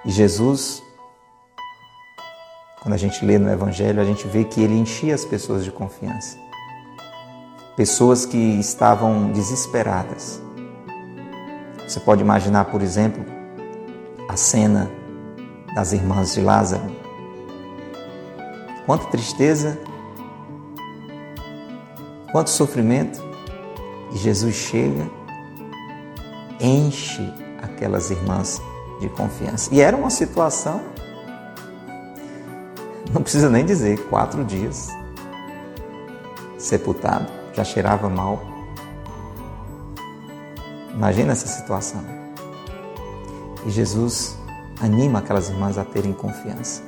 E 0.05 0.11
Jesus 0.12 0.84
quando 2.80 2.95
a 2.95 2.97
gente 2.97 3.24
lê 3.24 3.37
no 3.37 3.51
Evangelho, 3.51 4.01
a 4.01 4.05
gente 4.05 4.28
vê 4.28 4.45
que 4.45 4.62
ele 4.62 4.78
enchia 4.78 5.16
as 5.16 5.24
pessoas 5.24 5.64
de 5.64 5.72
confiança. 5.72 6.39
Pessoas 7.76 8.24
que 8.24 8.39
estavam 8.61 9.32
desesperadas. 9.32 10.46
Você 11.87 12.01
pode 12.01 12.22
imaginar, 12.22 12.66
por 12.66 12.82
exemplo, 12.82 13.24
a 14.28 14.37
cena 14.37 14.91
das 15.74 15.93
irmãs 15.93 16.34
de 16.34 16.41
Lázaro. 16.41 16.84
Quanta 18.84 19.07
tristeza, 19.07 19.78
quanto 22.32 22.51
sofrimento. 22.51 23.24
E 24.12 24.16
Jesus 24.18 24.55
chega, 24.55 25.11
enche 26.61 27.32
aquelas 27.62 28.11
irmãs 28.11 28.62
de 29.01 29.09
confiança. 29.09 29.68
E 29.74 29.80
era 29.80 29.97
uma 29.97 30.11
situação 30.11 30.80
não 33.12 33.22
precisa 33.22 33.49
nem 33.49 33.64
dizer, 33.64 33.99
quatro 34.09 34.45
dias 34.45 34.89
sepultado, 36.59 37.26
já 37.55 37.64
cheirava 37.64 38.09
mal. 38.09 38.56
Imagina 40.97 41.33
essa 41.33 41.47
situação. 41.47 42.03
E 43.67 43.71
Jesus 43.71 44.37
anima 44.81 45.19
aquelas 45.19 45.51
irmãs 45.51 45.77
a 45.77 45.85
terem 45.85 46.15
confiança. 46.15 46.83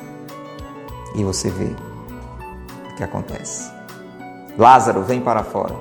E 1.15 1.23
você 1.23 1.51
vê 1.51 1.77
o 2.91 2.97
que 2.97 3.05
acontece. 3.05 3.71
Lázaro, 4.57 5.03
vem 5.03 5.21
para 5.21 5.45
fora. 5.45 5.75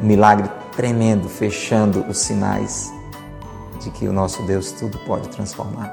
Um 0.00 0.06
milagre 0.06 0.50
tremendo, 0.76 1.28
fechando 1.28 2.04
os 2.08 2.18
sinais 2.18 2.92
de 3.80 3.90
que 3.90 4.06
o 4.06 4.12
nosso 4.12 4.42
Deus 4.42 4.70
tudo 4.72 4.98
pode 5.00 5.28
transformar. 5.30 5.90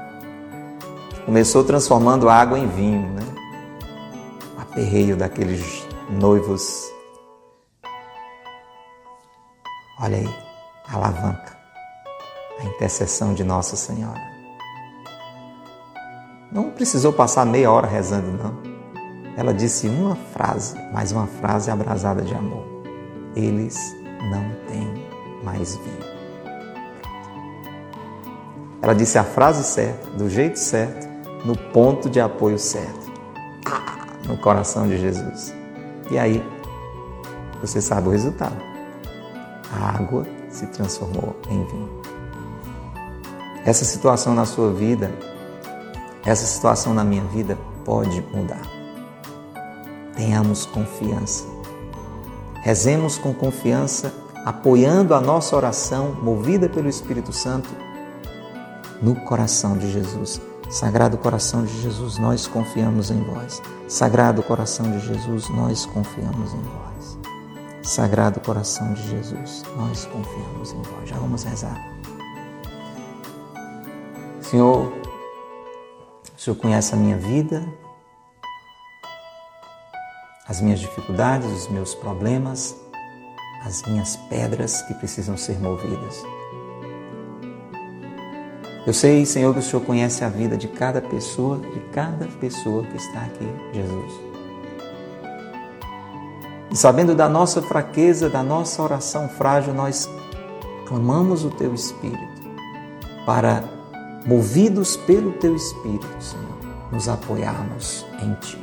Começou 1.24 1.64
transformando 1.64 2.28
a 2.28 2.34
água 2.34 2.58
em 2.58 2.66
vinho, 2.68 3.08
né? 3.10 3.26
Aperreio 4.58 5.16
daqueles 5.16 5.86
noivos. 6.10 6.92
Olha 10.02 10.16
aí, 10.16 10.34
a 10.88 10.96
alavanca, 10.96 11.54
a 12.58 12.64
intercessão 12.64 13.34
de 13.34 13.44
Nossa 13.44 13.76
Senhora. 13.76 14.18
Não 16.50 16.70
precisou 16.70 17.12
passar 17.12 17.44
meia 17.44 17.70
hora 17.70 17.86
rezando, 17.86 18.32
não. 18.32 18.58
Ela 19.36 19.52
disse 19.52 19.86
uma 19.88 20.16
frase, 20.16 20.74
mas 20.90 21.12
uma 21.12 21.26
frase 21.26 21.70
abrasada 21.70 22.22
de 22.22 22.34
amor. 22.34 22.64
Eles 23.36 23.94
não 24.30 24.50
têm 24.66 24.90
mais 25.44 25.76
vinho. 25.76 26.10
Ela 28.80 28.94
disse 28.94 29.18
a 29.18 29.24
frase 29.24 29.62
certa, 29.62 30.12
do 30.12 30.30
jeito 30.30 30.58
certo, 30.58 31.06
no 31.44 31.54
ponto 31.74 32.08
de 32.08 32.22
apoio 32.22 32.58
certo. 32.58 33.12
Ah, 33.66 34.06
no 34.26 34.38
coração 34.38 34.88
de 34.88 34.96
Jesus. 34.96 35.54
E 36.10 36.18
aí, 36.18 36.42
você 37.60 37.82
sabe 37.82 38.08
o 38.08 38.12
resultado. 38.12 38.69
A 39.72 39.96
água 39.96 40.26
se 40.48 40.66
transformou 40.66 41.36
em 41.48 41.64
vinho. 41.64 42.02
Essa 43.64 43.84
situação 43.84 44.34
na 44.34 44.44
sua 44.44 44.72
vida, 44.72 45.12
essa 46.24 46.46
situação 46.46 46.94
na 46.94 47.04
minha 47.04 47.24
vida 47.24 47.58
pode 47.84 48.20
mudar. 48.32 48.62
Tenhamos 50.16 50.66
confiança. 50.66 51.44
Rezemos 52.62 53.16
com 53.16 53.32
confiança, 53.32 54.12
apoiando 54.44 55.14
a 55.14 55.20
nossa 55.20 55.56
oração, 55.56 56.16
movida 56.22 56.68
pelo 56.68 56.88
Espírito 56.88 57.32
Santo 57.32 57.68
no 59.00 59.14
coração 59.14 59.76
de 59.76 59.90
Jesus. 59.90 60.40
Sagrado 60.68 61.18
coração 61.18 61.64
de 61.64 61.80
Jesus, 61.82 62.18
nós 62.18 62.46
confiamos 62.46 63.10
em 63.10 63.20
vós. 63.22 63.60
Sagrado 63.88 64.42
coração 64.42 64.90
de 64.90 65.00
Jesus, 65.00 65.48
nós 65.48 65.84
confiamos 65.86 66.54
em 66.54 66.62
vós. 66.62 66.89
Sagrado 67.90 68.38
coração 68.38 68.92
de 68.92 69.02
Jesus, 69.02 69.64
nós 69.76 70.06
confiamos 70.06 70.70
em 70.70 70.80
vós. 70.80 71.08
Já 71.08 71.16
vamos 71.16 71.42
rezar. 71.42 71.76
Senhor, 74.40 74.92
o 76.36 76.40
Senhor 76.40 76.54
conhece 76.54 76.94
a 76.94 76.96
minha 76.96 77.16
vida, 77.16 77.66
as 80.46 80.60
minhas 80.60 80.78
dificuldades, 80.78 81.50
os 81.50 81.66
meus 81.66 81.92
problemas, 81.92 82.76
as 83.66 83.82
minhas 83.82 84.14
pedras 84.14 84.82
que 84.82 84.94
precisam 84.94 85.36
ser 85.36 85.58
movidas. 85.58 86.22
Eu 88.86 88.94
sei, 88.94 89.26
Senhor, 89.26 89.52
que 89.52 89.58
o 89.58 89.62
Senhor 89.62 89.84
conhece 89.84 90.22
a 90.22 90.28
vida 90.28 90.56
de 90.56 90.68
cada 90.68 91.02
pessoa, 91.02 91.58
de 91.58 91.80
cada 91.90 92.28
pessoa 92.38 92.84
que 92.86 92.96
está 92.96 93.22
aqui, 93.22 93.48
Jesus. 93.72 94.29
E 96.70 96.76
sabendo 96.76 97.14
da 97.14 97.28
nossa 97.28 97.60
fraqueza, 97.60 98.30
da 98.30 98.42
nossa 98.42 98.80
oração 98.82 99.28
frágil, 99.28 99.74
nós 99.74 100.08
clamamos 100.86 101.44
o 101.44 101.50
Teu 101.50 101.74
Espírito 101.74 102.40
para, 103.26 103.64
movidos 104.24 104.96
pelo 104.96 105.32
Teu 105.32 105.56
Espírito, 105.56 106.06
Senhor, 106.20 106.46
nos 106.92 107.08
apoiarmos 107.08 108.06
em 108.22 108.34
Ti. 108.34 108.58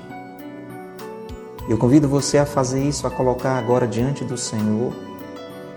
Eu 1.68 1.78
convido 1.78 2.08
você 2.08 2.38
a 2.38 2.46
fazer 2.46 2.82
isso, 2.82 3.06
a 3.06 3.12
colocar 3.12 3.58
agora 3.58 3.86
diante 3.86 4.24
do 4.24 4.38
Senhor 4.38 4.94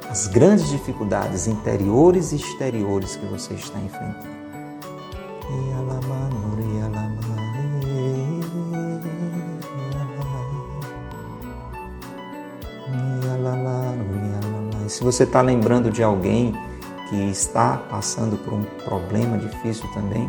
as 0.09 0.29
grandes 0.29 0.69
dificuldades 0.69 1.49
interiores 1.49 2.33
e 2.33 2.37
exteriores 2.37 3.17
que 3.17 3.27
você 3.27 3.55
está 3.55 3.79
enfrentando. 3.79 4.29
E 5.49 5.73
se 14.91 15.05
você 15.05 15.23
está 15.23 15.41
lembrando 15.41 15.89
de 15.89 16.03
alguém 16.03 16.53
que 17.09 17.31
está 17.31 17.77
passando 17.89 18.37
por 18.37 18.53
um 18.53 18.65
problema 18.85 19.39
difícil 19.39 19.89
também, 19.95 20.29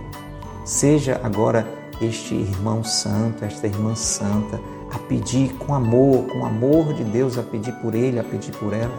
seja 0.63 1.19
agora 1.23 1.67
este 1.99 2.35
irmão 2.35 2.83
santo, 2.83 3.43
esta 3.43 3.65
irmã 3.65 3.95
santa, 3.95 4.61
a 4.91 4.99
pedir 4.99 5.53
com 5.55 5.73
amor, 5.73 6.27
com 6.27 6.45
amor 6.45 6.93
de 6.93 7.03
Deus, 7.03 7.39
a 7.39 7.43
pedir 7.43 7.73
por 7.81 7.95
ele, 7.95 8.19
a 8.19 8.23
pedir 8.23 8.51
por 8.57 8.71
ela. 8.71 8.95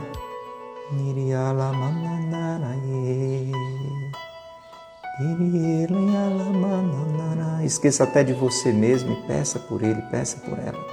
Esqueça 7.65 8.03
até 8.03 8.25
de 8.25 8.33
você 8.33 8.73
mesmo 8.73 9.13
e 9.13 9.27
peça 9.29 9.61
por 9.61 9.81
ele, 9.83 10.03
peça 10.11 10.39
por 10.39 10.59
ela. 10.59 10.85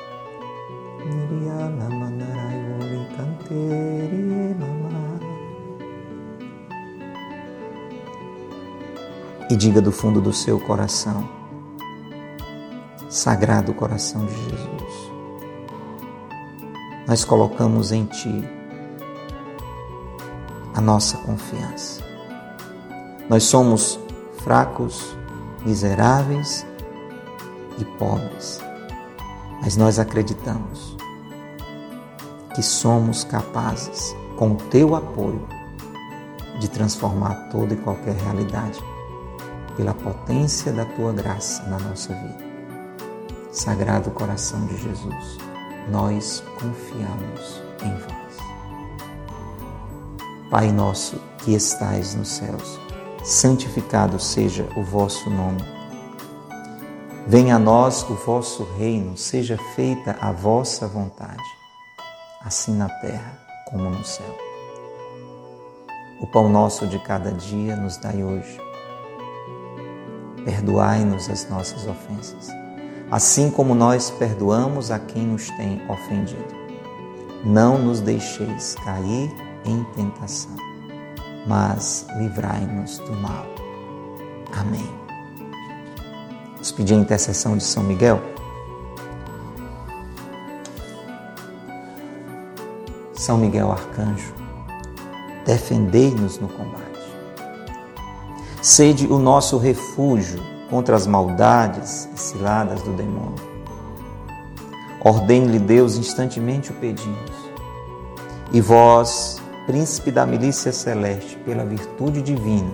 E 9.49 9.55
diga 9.55 9.81
do 9.81 9.91
fundo 9.91 10.21
do 10.21 10.31
seu 10.31 10.59
coração, 10.59 11.27
Sagrado 13.09 13.73
coração 13.73 14.23
de 14.27 14.35
Jesus, 14.35 15.11
nós 17.07 17.25
colocamos 17.25 17.91
em 17.91 18.05
Ti 18.05 18.47
a 20.75 20.79
nossa 20.79 21.17
confiança. 21.17 22.03
Nós 23.27 23.41
somos 23.41 23.99
fracos, 24.43 25.17
miseráveis 25.65 26.63
e 27.79 27.85
pobres, 27.97 28.61
mas 29.63 29.75
nós 29.75 29.97
acreditamos 29.97 30.95
que 32.53 32.61
somos 32.61 33.23
capazes, 33.23 34.15
com 34.37 34.51
o 34.51 34.55
teu 34.55 34.93
apoio, 34.93 35.47
de 36.59 36.69
transformar 36.69 37.49
toda 37.49 37.73
e 37.73 37.77
qualquer 37.77 38.13
realidade 38.13 38.79
pela 39.79 39.93
potência 39.93 40.73
da 40.73 40.83
tua 40.83 41.13
graça 41.13 41.63
na 41.63 41.79
nossa 41.79 42.13
vida. 42.13 42.43
Sagrado 43.49 44.11
coração 44.11 44.65
de 44.65 44.75
Jesus, 44.75 45.37
nós 45.89 46.43
confiamos 46.59 47.63
em 47.81 47.97
vós. 47.99 48.37
Pai 50.51 50.69
nosso 50.73 51.15
que 51.37 51.53
estais 51.53 52.13
nos 52.13 52.27
céus, 52.27 52.77
santificado 53.23 54.19
seja 54.19 54.67
o 54.75 54.83
vosso 54.83 55.29
nome. 55.29 55.63
Venha 57.25 57.55
a 57.55 57.59
nós 57.59 58.03
o 58.09 58.15
vosso 58.15 58.65
reino, 58.77 59.15
seja 59.15 59.57
feita 59.75 60.17
a 60.19 60.33
vossa 60.33 60.89
vontade, 60.89 61.41
assim 62.41 62.75
na 62.75 62.89
terra 62.89 63.31
como 63.69 63.89
no 63.89 64.03
céu. 64.03 64.37
O 66.19 66.27
pão 66.27 66.49
nosso 66.49 66.85
de 66.85 66.99
cada 66.99 67.31
dia 67.31 67.77
nos 67.77 67.95
dai 67.95 68.21
hoje. 68.21 68.68
Perdoai-nos 70.45 71.29
as 71.29 71.49
nossas 71.49 71.85
ofensas, 71.87 72.49
assim 73.11 73.51
como 73.51 73.75
nós 73.75 74.09
perdoamos 74.09 74.91
a 74.91 74.99
quem 74.99 75.27
nos 75.27 75.49
tem 75.51 75.81
ofendido. 75.89 76.59
Não 77.43 77.77
nos 77.77 78.01
deixeis 78.01 78.75
cair 78.83 79.31
em 79.65 79.83
tentação 79.95 80.69
mas 81.49 82.05
livrai-nos 82.17 82.99
do 82.99 83.13
mal. 83.13 83.45
Amém. 84.55 84.89
Vamos 86.53 86.71
pedir 86.71 86.93
a 86.93 86.97
intercessão 86.97 87.57
de 87.57 87.63
São 87.63 87.83
Miguel. 87.83 88.21
São 93.13 93.37
Miguel 93.37 93.71
Arcanjo, 93.71 94.33
defendei-nos 95.45 96.39
no 96.39 96.47
combate. 96.47 96.88
Sede 98.69 99.07
o 99.07 99.17
nosso 99.17 99.57
refúgio 99.57 100.39
contra 100.69 100.95
as 100.95 101.07
maldades 101.07 102.07
e 102.13 102.19
ciladas 102.19 102.79
do 102.83 102.93
demônio. 102.93 103.33
Ordene-lhe 105.03 105.57
Deus, 105.57 105.97
instantemente 105.97 106.69
o 106.69 106.75
pedimos. 106.75 107.31
E 108.53 108.61
vós, 108.61 109.41
príncipe 109.65 110.11
da 110.11 110.23
milícia 110.23 110.71
celeste, 110.71 111.35
pela 111.37 111.65
virtude 111.65 112.21
divina, 112.21 112.69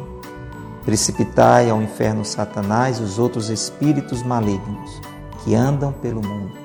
precipitai 0.84 1.70
ao 1.70 1.82
inferno 1.82 2.26
Satanás 2.26 3.00
e 3.00 3.02
os 3.02 3.18
outros 3.18 3.50
espíritos 3.50 4.22
malignos 4.22 5.02
que 5.46 5.56
andam 5.56 5.93
pelo 5.93 6.22
mundo 6.22 6.58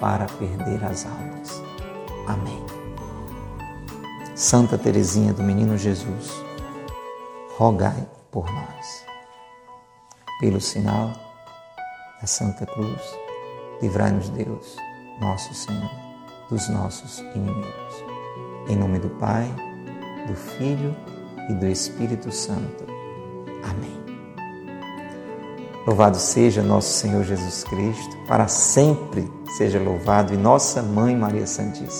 para 0.00 0.24
perder 0.24 0.82
as 0.86 1.04
almas. 1.04 1.62
Amém. 2.26 2.64
Santa 4.34 4.78
Teresinha 4.78 5.34
do 5.34 5.42
Menino 5.42 5.76
Jesus, 5.76 6.42
rogai 7.58 8.06
por 8.30 8.50
nós. 8.52 9.04
Pelo 10.40 10.60
sinal 10.60 11.12
da 12.20 12.26
Santa 12.26 12.66
Cruz, 12.66 13.00
livrai-nos 13.82 14.28
Deus, 14.30 14.76
nosso 15.20 15.52
Senhor, 15.54 15.90
dos 16.48 16.68
nossos 16.68 17.18
inimigos. 17.34 18.04
Em 18.68 18.76
nome 18.76 18.98
do 18.98 19.10
Pai, 19.10 19.48
do 20.26 20.34
Filho 20.34 20.94
e 21.48 21.54
do 21.54 21.66
Espírito 21.66 22.30
Santo. 22.30 22.84
Amém. 23.62 24.00
Louvado 25.86 26.18
seja 26.18 26.62
nosso 26.62 26.92
Senhor 26.92 27.24
Jesus 27.24 27.64
Cristo, 27.64 28.16
para 28.28 28.46
sempre 28.48 29.30
seja 29.56 29.80
louvado 29.80 30.32
e 30.32 30.36
nossa 30.36 30.82
Mãe 30.82 31.16
Maria 31.16 31.46
Santíssima. 31.46 31.90